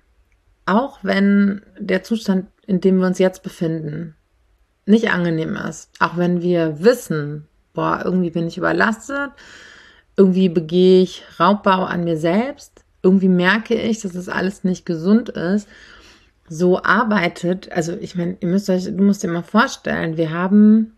auch 0.65 0.99
wenn 1.03 1.61
der 1.79 2.03
Zustand, 2.03 2.47
in 2.65 2.81
dem 2.81 2.99
wir 2.99 3.07
uns 3.07 3.19
jetzt 3.19 3.43
befinden, 3.43 4.16
nicht 4.87 5.11
angenehm 5.11 5.55
ist, 5.55 5.89
auch 5.99 6.17
wenn 6.17 6.41
wir 6.41 6.83
wissen, 6.83 7.47
boah, 7.73 8.01
irgendwie 8.03 8.31
bin 8.31 8.47
ich 8.47 8.57
überlastet, 8.57 9.31
irgendwie 10.15 10.49
begehe 10.49 11.03
ich 11.03 11.23
Raubbau 11.39 11.83
an 11.83 12.03
mir 12.03 12.17
selbst, 12.17 12.83
irgendwie 13.03 13.29
merke 13.29 13.75
ich, 13.75 14.01
dass 14.01 14.13
das 14.13 14.29
alles 14.29 14.63
nicht 14.63 14.85
gesund 14.85 15.29
ist, 15.29 15.67
so 16.49 16.81
arbeitet, 16.81 17.71
also 17.71 17.93
ich 17.93 18.15
meine, 18.15 18.37
ihr 18.39 18.47
müsst 18.47 18.69
euch, 18.69 18.85
du 18.85 19.03
musst 19.03 19.23
dir 19.23 19.27
mal 19.27 19.43
vorstellen, 19.43 20.17
wir 20.17 20.31
haben 20.31 20.93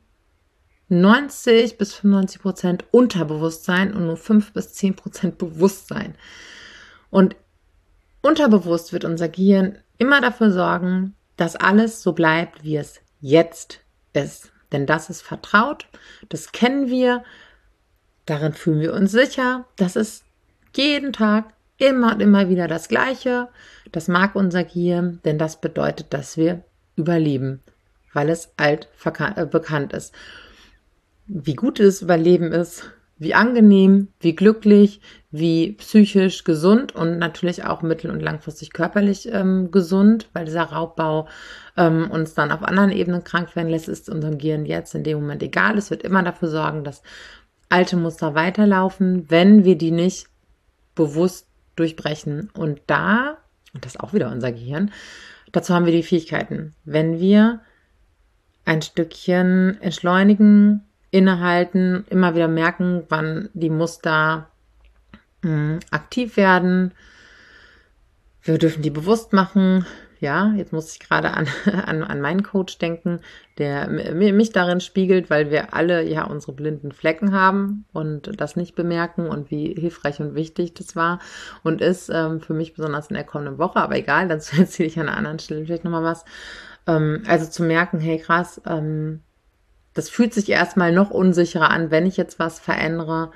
90 0.90 1.78
bis 1.78 1.94
95 1.96 2.42
Prozent 2.42 2.86
Unterbewusstsein 2.92 3.94
und 3.94 4.06
nur 4.06 4.18
5 4.18 4.54
bis 4.54 4.74
10 4.74 4.96
Prozent 4.96 5.38
Bewusstsein. 5.38 6.16
Und 7.12 7.36
unterbewusst 8.22 8.92
wird 8.92 9.06
unser 9.06 9.30
Gehirn 9.30 9.78
immer 9.98 10.22
dafür 10.22 10.52
sorgen, 10.52 11.16
dass 11.38 11.56
alles 11.56 12.02
so 12.02 12.14
bleibt, 12.14 12.64
wie 12.64 12.78
es 12.78 13.02
jetzt 13.20 13.82
ist. 14.14 14.52
Denn 14.72 14.86
das 14.86 15.10
ist 15.10 15.22
vertraut, 15.22 15.88
das 16.30 16.52
kennen 16.52 16.90
wir, 16.90 17.24
darin 18.26 18.54
fühlen 18.54 18.82
wir 18.82 18.94
uns 18.94 19.12
sicher, 19.12 19.66
das 19.78 19.96
ist 19.96 20.24
jeden 20.76 21.14
Tag 21.14 21.54
immer 21.78 22.14
und 22.14 22.22
immer 22.22 22.50
wieder 22.50 22.68
das 22.68 22.88
Gleiche. 22.88 23.48
Das 23.92 24.08
mag 24.08 24.36
unser 24.36 24.64
Gehirn, 24.64 25.20
denn 25.26 25.40
das 25.40 25.60
bedeutet, 25.60 26.14
dass 26.14 26.38
wir 26.38 26.64
überleben, 26.96 27.62
weil 28.14 28.30
es 28.30 28.52
alt 28.58 28.88
äh, 29.06 29.46
bekannt 29.46 29.94
ist. 29.94 30.14
Wie 31.26 31.56
gut 31.56 31.80
das 31.80 32.02
Überleben 32.02 32.52
ist, 32.52 32.92
wie 33.20 33.34
angenehm, 33.34 34.08
wie 34.22 34.36
glücklich, 34.36 35.02
wie 35.30 35.74
psychisch 35.74 36.46
gesund 36.46 36.96
und 36.96 37.20
natürlich 37.20 37.66
auch 37.66 37.82
mittel- 37.82 38.10
und 38.10 38.22
langfristig 38.22 38.72
körperlich 38.72 39.30
ähm, 39.32 39.72
gesund, 39.72 40.30
weil 40.34 40.46
dieser 40.46 40.64
Raubbau 40.64 41.28
ähm, 41.78 42.10
uns 42.10 42.34
dann 42.34 42.52
auf 42.52 42.64
anderen 42.64 42.92
Ebenen 42.92 43.24
krank 43.24 43.56
werden 43.56 43.70
lässt, 43.70 43.90
ist 43.90 44.10
unserem 44.10 44.38
Gehirn 44.38 44.66
jetzt 44.66 44.96
in 44.96 45.04
dem 45.04 45.20
Moment 45.20 45.44
egal. 45.44 45.78
Es 45.78 45.92
wird 45.92 46.04
immer 46.04 46.24
dafür 46.24 46.48
sorgen, 46.48 46.84
dass 46.84 47.04
alte 47.68 47.98
Muster 47.98 48.34
weiterlaufen, 48.36 49.30
wenn 49.30 49.66
wir 49.66 49.78
die 49.78 49.92
nicht 49.92 50.28
bewusst 50.96 51.48
durchbrechen. 51.76 52.50
Und 52.54 52.82
da, 52.88 53.38
und 53.74 53.86
das 53.86 53.96
ist 53.96 54.02
auch 54.02 54.14
wieder 54.14 54.32
unser 54.32 54.52
Gehirn, 54.52 54.92
dazu 55.52 55.74
haben 55.74 55.86
wir 55.86 55.94
die 55.94 56.04
Fähigkeiten. 56.04 56.74
Wenn 56.86 57.20
wir 57.20 57.60
ein 58.66 58.82
Stückchen 58.82 59.78
entschleunigen, 59.82 60.86
innehalten, 61.12 62.06
immer 62.10 62.36
wieder 62.36 62.48
merken, 62.48 63.04
wann 63.10 63.50
die 63.54 63.70
Muster 63.70 64.50
mh, 65.42 65.50
hm, 65.50 65.80
aktiv 65.92 66.38
werden. 66.38 66.94
Wir 68.42 68.58
dürfen 68.58 68.82
die 68.82 68.90
bewusst 68.90 69.34
machen. 69.34 69.86
Ja, 70.22 70.52
jetzt 70.58 70.74
muss 70.74 70.92
ich 70.92 71.00
gerade 71.00 71.32
an, 71.32 71.48
an, 71.86 72.04
an 72.04 72.20
meinen 72.22 72.44
Coach 72.44 72.78
denken, 72.78 73.22
der 73.58 73.88
mich 73.88 74.52
darin 74.52 74.82
spiegelt, 74.82 75.30
weil 75.30 75.50
wir 75.50 75.74
alle 75.74 76.04
ja 76.04 76.26
unsere 76.26 76.52
blinden 76.52 76.92
Flecken 76.92 77.32
haben 77.32 77.86
und 77.94 78.40
das 78.40 78.56
nicht 78.56 78.76
bemerken 78.76 79.28
und 79.28 79.50
wie 79.50 79.74
hilfreich 79.74 80.20
und 80.20 80.36
wichtig 80.36 80.74
das 80.74 80.96
war 80.96 81.20
und 81.64 81.82
ist 81.82 82.10
ähm, 82.10 82.42
für 82.42 82.54
mich 82.54 82.74
besonders 82.74 83.08
in 83.08 83.16
der 83.16 83.24
kommenden 83.24 83.58
Woche. 83.58 83.80
Aber 83.80 83.96
egal, 83.96 84.28
dazu 84.28 84.56
erzähle 84.60 84.88
ich 84.88 85.00
an 85.00 85.08
einer 85.08 85.18
anderen 85.18 85.40
Stelle 85.40 85.66
vielleicht 85.66 85.86
nochmal 85.86 86.04
was. 86.04 86.26
Ähm, 86.86 87.24
also 87.26 87.50
zu 87.50 87.64
merken, 87.64 88.00
hey 88.00 88.20
krass, 88.20 88.62
ähm, 88.66 89.22
das 90.00 90.10
fühlt 90.10 90.34
sich 90.34 90.48
erstmal 90.48 90.94
noch 90.94 91.12
unsicherer 91.12 91.72
an, 91.72 91.92
wenn 91.92 92.06
ich 92.06 92.16
jetzt 92.16 92.40
was 92.40 92.58
verändere. 92.58 93.32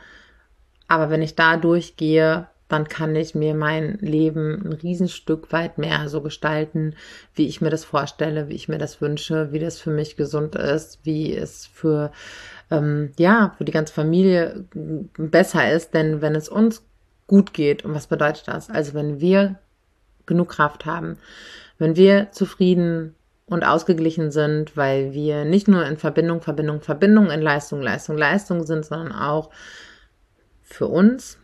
Aber 0.88 1.10
wenn 1.10 1.22
ich 1.22 1.36
da 1.36 1.58
durchgehe, 1.58 2.48
dann 2.70 2.88
kann 2.88 3.18
ich 3.18 3.36
mir 3.36 3.54
mein 3.54 3.98
Leben 4.00 4.66
ein 4.66 4.72
Riesenstück 4.72 5.52
weit 5.52 5.78
mehr 5.78 6.08
so 6.08 6.22
gestalten, 6.22 6.96
wie 7.36 7.48
ich 7.48 7.60
mir 7.60 7.70
das 7.70 7.84
vorstelle, 7.84 8.48
wie 8.48 8.56
ich 8.56 8.70
mir 8.70 8.78
das 8.78 9.02
wünsche, 9.02 9.52
wie 9.52 9.60
das 9.60 9.82
für 9.82 9.90
mich 9.90 10.16
gesund 10.16 10.56
ist, 10.56 11.00
wie 11.04 11.36
es 11.36 11.68
für, 11.68 12.14
ähm, 12.72 13.12
ja, 13.20 13.54
für 13.58 13.66
die 13.66 13.74
ganze 13.74 13.94
Familie 13.94 14.64
besser 15.18 15.70
ist. 15.70 15.94
Denn 15.94 16.22
wenn 16.22 16.34
es 16.34 16.48
uns 16.48 16.82
gut 17.28 17.54
geht, 17.54 17.84
und 17.84 17.94
was 17.94 18.08
bedeutet 18.08 18.48
das? 18.48 18.70
Also 18.70 18.94
wenn 18.94 19.20
wir 19.20 19.60
genug 20.26 20.48
Kraft 20.48 20.86
haben, 20.86 21.18
wenn 21.78 21.98
wir 21.98 22.32
zufrieden 22.32 23.16
und 23.46 23.64
ausgeglichen 23.64 24.32
sind, 24.32 24.78
weil 24.78 25.14
wir 25.14 25.46
nicht 25.46 25.68
nur 25.68 25.86
in 25.86 25.98
Verbindung, 25.98 26.42
Verbindung, 26.42 26.82
Verbindung 26.82 27.30
in 27.30 27.42
Leistung, 27.42 27.82
Leistung, 27.82 28.18
Leistung 28.18 28.64
sind, 28.66 28.86
sondern 28.86 29.12
auch 29.12 29.50
für 30.62 30.88
uns, 30.88 31.38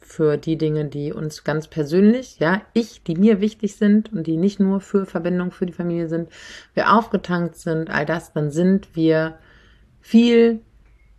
für 0.00 0.36
die 0.36 0.58
Dinge, 0.58 0.86
die 0.86 1.12
uns 1.12 1.44
ganz 1.44 1.68
persönlich, 1.68 2.38
ja, 2.38 2.62
ich, 2.74 3.02
die 3.02 3.14
mir 3.14 3.40
wichtig 3.40 3.76
sind 3.76 4.12
und 4.12 4.26
die 4.26 4.36
nicht 4.36 4.60
nur 4.60 4.80
für 4.80 5.06
Verbindung, 5.06 5.52
für 5.52 5.64
die 5.64 5.72
Familie 5.72 6.08
sind, 6.08 6.28
wir 6.74 6.92
aufgetankt 6.92 7.56
sind, 7.56 7.88
all 7.88 8.04
das, 8.04 8.32
dann 8.32 8.50
sind 8.50 8.94
wir 8.94 9.38
viel 10.00 10.60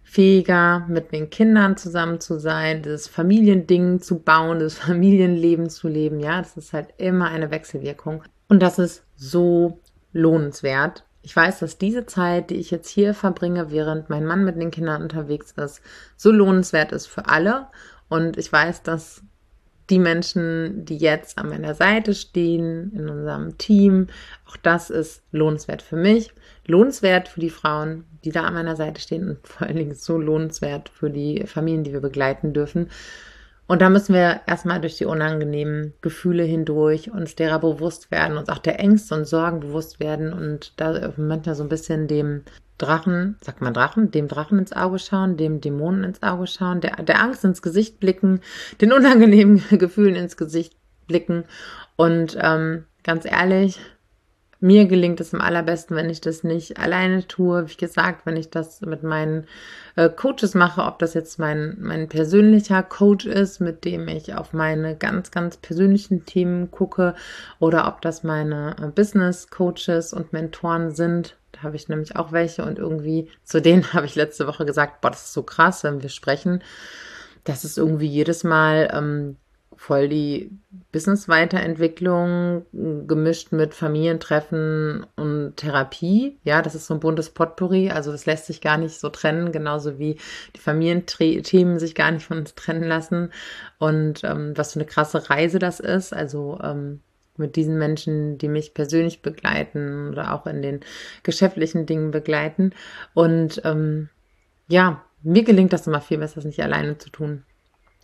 fähiger, 0.04 0.86
mit 0.90 1.12
den 1.12 1.30
Kindern 1.30 1.78
zusammen 1.78 2.20
zu 2.20 2.40
sein, 2.40 2.84
das 2.84 3.08
Familiending 3.08 4.00
zu 4.00 4.20
bauen, 4.20 4.60
das 4.60 4.76
Familienleben 4.78 5.70
zu 5.70 5.88
leben. 5.88 6.20
Ja, 6.20 6.40
das 6.40 6.58
ist 6.58 6.74
halt 6.74 6.90
immer 6.98 7.30
eine 7.30 7.50
Wechselwirkung. 7.50 8.24
Und 8.54 8.60
das 8.60 8.78
ist 8.78 9.04
so 9.16 9.80
lohnenswert. 10.12 11.06
Ich 11.24 11.36
weiß, 11.36 11.58
dass 11.58 11.80
diese 11.80 12.06
Zeit, 12.06 12.52
die 12.52 12.58
ich 12.58 12.70
jetzt 12.70 12.88
hier 12.88 13.16
verbringe, 13.16 13.72
während 13.72 14.12
mein 14.12 14.28
Mann 14.28 14.46
mit 14.46 14.58
den 14.58 14.70
Kindern 14.70 15.02
unterwegs 15.02 15.54
ist, 15.54 15.82
so 16.18 16.32
lohnenswert 16.32 16.92
ist 16.92 17.08
für 17.08 17.28
alle. 17.28 17.66
Und 18.10 18.38
ich 18.38 18.54
weiß, 18.54 18.84
dass 18.84 19.24
die 19.90 19.98
Menschen, 19.98 20.86
die 20.86 20.98
jetzt 20.98 21.40
an 21.40 21.50
meiner 21.50 21.74
Seite 21.74 22.14
stehen, 22.14 22.92
in 22.94 23.10
unserem 23.10 23.58
Team, 23.58 24.06
auch 24.48 24.58
das 24.58 24.92
ist 24.92 25.24
lohnenswert 25.32 25.82
für 25.82 25.96
mich, 25.96 26.32
lohnenswert 26.68 27.30
für 27.30 27.40
die 27.40 27.50
Frauen, 27.50 28.06
die 28.24 28.32
da 28.32 28.44
an 28.44 28.54
meiner 28.54 28.76
Seite 28.76 29.02
stehen 29.02 29.30
und 29.30 29.48
vor 29.48 29.66
allen 29.66 29.78
Dingen 29.78 29.96
so 29.96 30.20
lohnenswert 30.20 30.90
für 30.90 31.10
die 31.10 31.48
Familien, 31.48 31.84
die 31.84 31.94
wir 31.94 32.02
begleiten 32.02 32.54
dürfen. 32.54 32.92
Und 33.66 33.82
da 33.82 33.90
müssen 33.90 34.14
wir 34.14 34.42
erstmal 34.46 34.82
durch 34.82 34.98
die 34.98 35.06
unangenehmen 35.06 35.94
Gefühle 36.02 36.44
hindurch 36.44 37.12
uns 37.12 37.36
derer 37.36 37.60
bewusst 37.60 38.12
werden, 38.12 38.38
uns 38.38 38.50
auch 38.50 38.58
der 38.58 38.80
Ängste 38.80 39.16
und 39.16 39.26
Sorgen 39.26 39.62
bewusst 39.62 40.00
werden 40.00 40.34
und 40.34 40.74
da 40.78 41.14
manchmal 41.18 41.56
so 41.56 41.64
ein 41.64 41.70
bisschen 41.70 42.08
dem 42.08 42.44
Drachen, 42.78 43.38
sagt 43.42 43.62
man 43.62 43.74
Drachen, 43.74 44.12
dem 44.12 44.28
Drachen 44.28 44.60
ins 44.60 44.74
Auge 44.74 45.00
schauen, 45.00 45.38
dem 45.38 45.62
Dämonen 45.62 46.04
ins 46.04 46.24
Auge 46.24 46.48
schauen, 46.48 46.82
der, 46.82 46.98
der 47.04 47.22
Angst 47.22 47.46
ins 47.46 47.62
Gesicht 47.62 48.00
blicken, 48.00 48.42
den 48.82 48.92
unangenehmen 48.92 49.64
Gefühlen 49.72 50.16
ins 50.16 50.36
Gesicht 50.36 50.76
blicken. 51.08 51.46
Und 51.96 52.38
ähm, 52.42 52.86
ganz 53.04 53.26
ehrlich, 53.26 53.80
mir 54.64 54.86
gelingt 54.86 55.20
es 55.20 55.34
am 55.34 55.42
allerbesten, 55.42 55.98
wenn 55.98 56.10
ich 56.10 56.22
das 56.22 56.46
nicht 56.46 56.80
alleine 56.80 57.28
tue. 57.28 57.70
Wie 57.70 57.76
gesagt, 57.76 58.26
wenn 58.26 58.38
ich 58.38 58.50
das 58.50 58.80
mit 58.80 59.04
meinen 59.04 59.46
äh, 59.98 60.08
Coaches 60.08 60.56
mache, 60.56 60.84
ob 60.84 61.00
das 61.00 61.14
jetzt 61.14 61.38
mein, 61.38 61.76
mein 61.82 62.08
persönlicher 62.08 62.82
Coach 62.82 63.26
ist, 63.26 63.60
mit 63.60 63.84
dem 63.84 64.08
ich 64.08 64.36
auf 64.36 64.54
meine 64.54 64.96
ganz, 64.96 65.32
ganz 65.32 65.58
persönlichen 65.58 66.26
Themen 66.26 66.72
gucke, 66.72 67.14
oder 67.60 67.90
ob 67.90 68.02
das 68.02 68.24
meine 68.24 68.78
äh, 68.82 68.88
Business 68.88 69.50
Coaches 69.50 70.14
und 70.14 70.32
Mentoren 70.32 70.92
sind. 70.92 71.36
Da 71.52 71.64
habe 71.64 71.76
ich 71.76 71.90
nämlich 71.90 72.16
auch 72.16 72.32
welche 72.32 72.64
und 72.64 72.80
irgendwie 72.80 73.30
zu 73.44 73.62
denen 73.62 73.84
habe 73.94 74.06
ich 74.06 74.16
letzte 74.16 74.48
Woche 74.48 74.66
gesagt, 74.66 75.02
boah, 75.02 75.12
das 75.12 75.26
ist 75.26 75.34
so 75.34 75.44
krass, 75.44 75.84
wenn 75.84 76.02
wir 76.02 76.10
sprechen. 76.10 76.64
Das 77.44 77.66
ist 77.66 77.78
irgendwie 77.78 78.08
jedes 78.08 78.46
Mal 78.46 78.90
ähm, 78.94 79.36
voll 79.84 80.08
die 80.08 80.50
Business-Weiterentwicklung 80.94 82.66
gemischt 82.72 83.52
mit 83.52 83.74
Familientreffen 83.74 85.06
und 85.18 85.58
Therapie. 85.58 86.38
Ja, 86.46 86.62
das 86.62 86.74
ist 86.74 86.88
so 86.88 86.94
ein 86.94 87.02
buntes 87.02 87.32
Potpourri. 87.32 87.90
Also 87.90 88.14
das 88.14 88.26
lässt 88.26 88.46
sich 88.46 88.62
gar 88.62 88.78
nicht 88.78 88.98
so 88.98 89.10
trennen, 89.10 89.52
genauso 89.52 90.00
wie 90.00 90.16
die 90.56 90.62
Familienthemen 90.62 91.80
sich 91.80 91.96
gar 91.96 92.12
nicht 92.12 92.26
von 92.26 92.38
uns 92.38 92.56
trennen 92.56 92.86
lassen. 92.86 93.34
Und 93.78 94.24
ähm, 94.24 94.54
was 94.56 94.72
für 94.72 94.80
eine 94.80 94.88
krasse 94.88 95.30
Reise 95.30 95.60
das 95.60 95.82
ist. 95.82 96.14
Also 96.14 96.58
ähm, 96.64 97.02
mit 97.36 97.58
diesen 97.58 97.78
Menschen, 97.78 98.38
die 98.38 98.48
mich 98.48 98.74
persönlich 98.74 99.22
begleiten 99.22 100.12
oder 100.12 100.34
auch 100.34 100.48
in 100.48 100.62
den 100.62 100.80
geschäftlichen 101.24 101.86
Dingen 101.86 102.12
begleiten. 102.12 102.72
Und 103.14 103.62
ähm, 103.66 104.08
ja, 104.70 105.04
mir 105.24 105.44
gelingt 105.44 105.74
das 105.74 105.88
immer 105.88 106.00
viel 106.00 106.20
besser, 106.20 106.36
das 106.36 106.46
nicht 106.46 106.64
alleine 106.64 106.98
zu 106.98 107.10
tun 107.10 107.44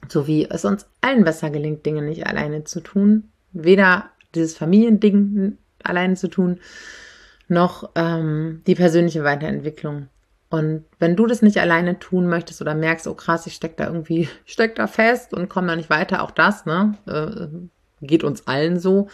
so 0.07 0.27
wie 0.27 0.49
es 0.49 0.65
uns 0.65 0.87
allen 1.01 1.23
besser 1.23 1.49
gelingt, 1.49 1.85
Dinge 1.85 2.01
nicht 2.01 2.27
alleine 2.27 2.63
zu 2.63 2.81
tun. 2.81 3.29
Weder 3.51 4.09
dieses 4.35 4.55
Familiending 4.55 5.57
alleine 5.83 6.15
zu 6.15 6.27
tun, 6.27 6.59
noch 7.47 7.89
ähm, 7.95 8.61
die 8.67 8.75
persönliche 8.75 9.23
Weiterentwicklung. 9.23 10.07
Und 10.49 10.85
wenn 10.97 11.15
du 11.15 11.27
das 11.27 11.41
nicht 11.41 11.59
alleine 11.59 11.99
tun 11.99 12.27
möchtest 12.27 12.61
oder 12.61 12.73
merkst, 12.73 13.07
oh 13.07 13.13
krass, 13.13 13.45
ich 13.47 13.53
steck 13.53 13.77
da 13.77 13.87
irgendwie, 13.87 14.29
steck 14.45 14.75
da 14.75 14.87
fest 14.87 15.33
und 15.33 15.49
komme 15.49 15.67
da 15.67 15.75
nicht 15.75 15.89
weiter, 15.89 16.23
auch 16.23 16.31
das, 16.31 16.65
ne, 16.65 16.95
äh, 17.05 18.05
geht 18.05 18.23
uns 18.23 18.47
allen 18.47 18.79
so, 18.79 19.09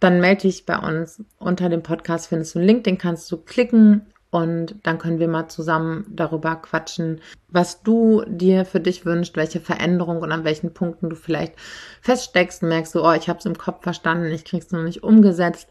dann 0.00 0.20
melde 0.20 0.42
dich 0.42 0.66
bei 0.66 0.78
uns. 0.78 1.22
Unter 1.38 1.68
dem 1.68 1.82
Podcast 1.82 2.28
findest 2.28 2.54
du 2.54 2.58
einen 2.58 2.66
Link, 2.66 2.84
den 2.84 2.98
kannst 2.98 3.30
du 3.30 3.36
klicken 3.36 4.06
und 4.32 4.76
dann 4.82 4.96
können 4.96 5.18
wir 5.18 5.28
mal 5.28 5.48
zusammen 5.48 6.06
darüber 6.08 6.56
quatschen, 6.56 7.20
was 7.48 7.82
du 7.82 8.24
dir 8.26 8.64
für 8.64 8.80
dich 8.80 9.04
wünschst, 9.04 9.36
welche 9.36 9.60
Veränderung 9.60 10.22
und 10.22 10.32
an 10.32 10.42
welchen 10.42 10.72
Punkten 10.72 11.10
du 11.10 11.16
vielleicht 11.16 11.52
feststeckst 12.00 12.62
und 12.62 12.70
merkst 12.70 12.92
so, 12.92 13.06
oh, 13.06 13.12
ich 13.12 13.28
habe 13.28 13.40
es 13.40 13.44
im 13.44 13.58
Kopf 13.58 13.82
verstanden, 13.82 14.32
ich 14.32 14.46
krieg's 14.46 14.72
noch 14.72 14.82
nicht 14.82 15.02
umgesetzt. 15.02 15.68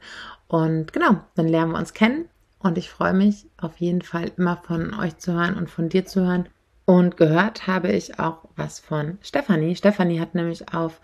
Und 0.47 0.93
genau, 0.93 1.21
dann 1.33 1.47
lernen 1.47 1.71
wir 1.71 1.79
uns 1.79 1.93
kennen 1.93 2.25
und 2.59 2.77
ich 2.77 2.91
freue 2.91 3.15
mich 3.15 3.47
auf 3.57 3.77
jeden 3.77 4.03
Fall 4.03 4.31
immer 4.37 4.57
von 4.57 4.93
euch 4.93 5.17
zu 5.17 5.33
hören 5.33 5.55
und 5.55 5.67
von 5.67 5.89
dir 5.89 6.05
zu 6.05 6.21
hören. 6.21 6.47
Und 6.85 7.17
gehört 7.17 7.65
habe 7.65 7.91
ich 7.91 8.19
auch 8.19 8.47
was 8.55 8.79
von 8.79 9.17
Stefanie. 9.23 9.75
Stefanie 9.75 10.19
hat 10.19 10.35
nämlich 10.35 10.71
auf 10.71 11.01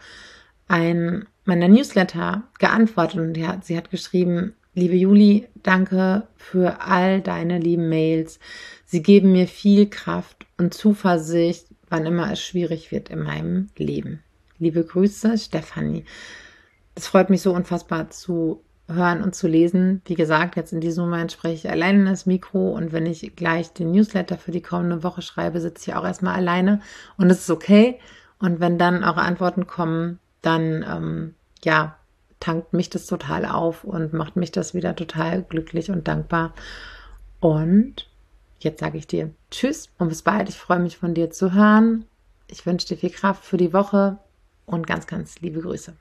ein 0.68 1.26
meiner 1.44 1.70
Newsletter 1.70 2.44
geantwortet 2.60 3.20
und 3.20 3.66
sie 3.66 3.76
hat 3.76 3.90
geschrieben, 3.90 4.54
liebe 4.78 4.96
Juli, 4.96 5.48
danke 5.64 6.28
für 6.36 6.82
all 6.82 7.22
deine 7.22 7.58
lieben 7.58 7.90
Mails. 7.90 8.40
Sie 8.86 9.02
geben 9.02 9.32
mir 9.32 9.48
viel 9.48 9.90
Kraft 9.90 10.46
und 10.58 10.74
Zuversicht, 10.74 11.66
wann 11.90 12.06
immer 12.06 12.32
es 12.32 12.42
schwierig 12.42 12.92
wird 12.92 13.10
in 13.10 13.24
meinem 13.24 13.70
Leben. 13.76 14.22
Liebe 14.60 14.84
Grüße, 14.84 15.36
Stefanie. 15.38 16.06
Es 16.94 17.08
freut 17.08 17.32
mich 17.32 17.42
so 17.42 17.54
unfassbar 17.54 18.12
zu 18.12 18.62
hören 18.88 19.24
und 19.24 19.34
zu 19.34 19.48
lesen. 19.48 20.04
Wie 20.06 20.14
gesagt, 20.14 20.56
jetzt 20.56 20.74
in 20.74 20.80
diesem 20.80 21.06
Moment 21.06 21.32
spreche 21.32 21.56
ich 21.56 21.70
alleine 21.72 22.00
in 22.00 22.06
das 22.06 22.28
Mikro 22.28 22.70
und 22.70 22.92
wenn 22.94 23.08
ich 23.08 23.36
gleich 23.36 23.74
den 23.74 23.92
Newsletter 23.92 24.38
für 24.38 24.52
die 24.52 24.62
kommende 24.62 25.02
Woche 25.02 25.24
schreibe, 25.24 25.60
sitze 25.60 25.90
ich 25.90 25.96
auch 25.96 26.06
erstmal 26.06 26.36
alleine 26.36 26.82
und 27.18 27.32
es 27.32 27.40
ist 27.40 27.50
okay. 27.50 28.00
Und 28.40 28.60
wenn 28.60 28.78
dann 28.78 29.04
auch 29.04 29.18
Antworten 29.18 29.66
kommen, 29.66 30.20
dann 30.44 30.86
ähm, 30.88 31.34
ja, 31.64 31.98
tankt 32.40 32.74
mich 32.74 32.90
das 32.90 33.06
total 33.06 33.46
auf 33.46 33.84
und 33.84 34.14
macht 34.14 34.36
mich 34.36 34.52
das 34.52 34.74
wieder 34.74 34.96
total 34.96 35.44
glücklich 35.44 35.90
und 35.90 36.08
dankbar. 36.08 36.54
Und 37.40 38.10
jetzt 38.60 38.80
sage 38.80 38.98
ich 38.98 39.08
dir 39.08 39.32
Tschüss 39.52 39.90
und 39.98 40.10
bis 40.10 40.22
bald. 40.22 40.50
Ich 40.50 40.58
freue 40.58 40.80
mich 40.80 40.98
von 40.98 41.14
dir 41.14 41.30
zu 41.32 41.54
hören. 41.54 42.06
Ich 42.48 42.66
wünsche 42.66 42.88
dir 42.88 42.98
viel 42.98 43.10
Kraft 43.10 43.44
für 43.44 43.58
die 43.58 43.74
Woche 43.74 44.18
und 44.66 44.88
ganz, 44.88 45.08
ganz 45.08 45.40
liebe 45.42 45.62
Grüße. 45.62 45.94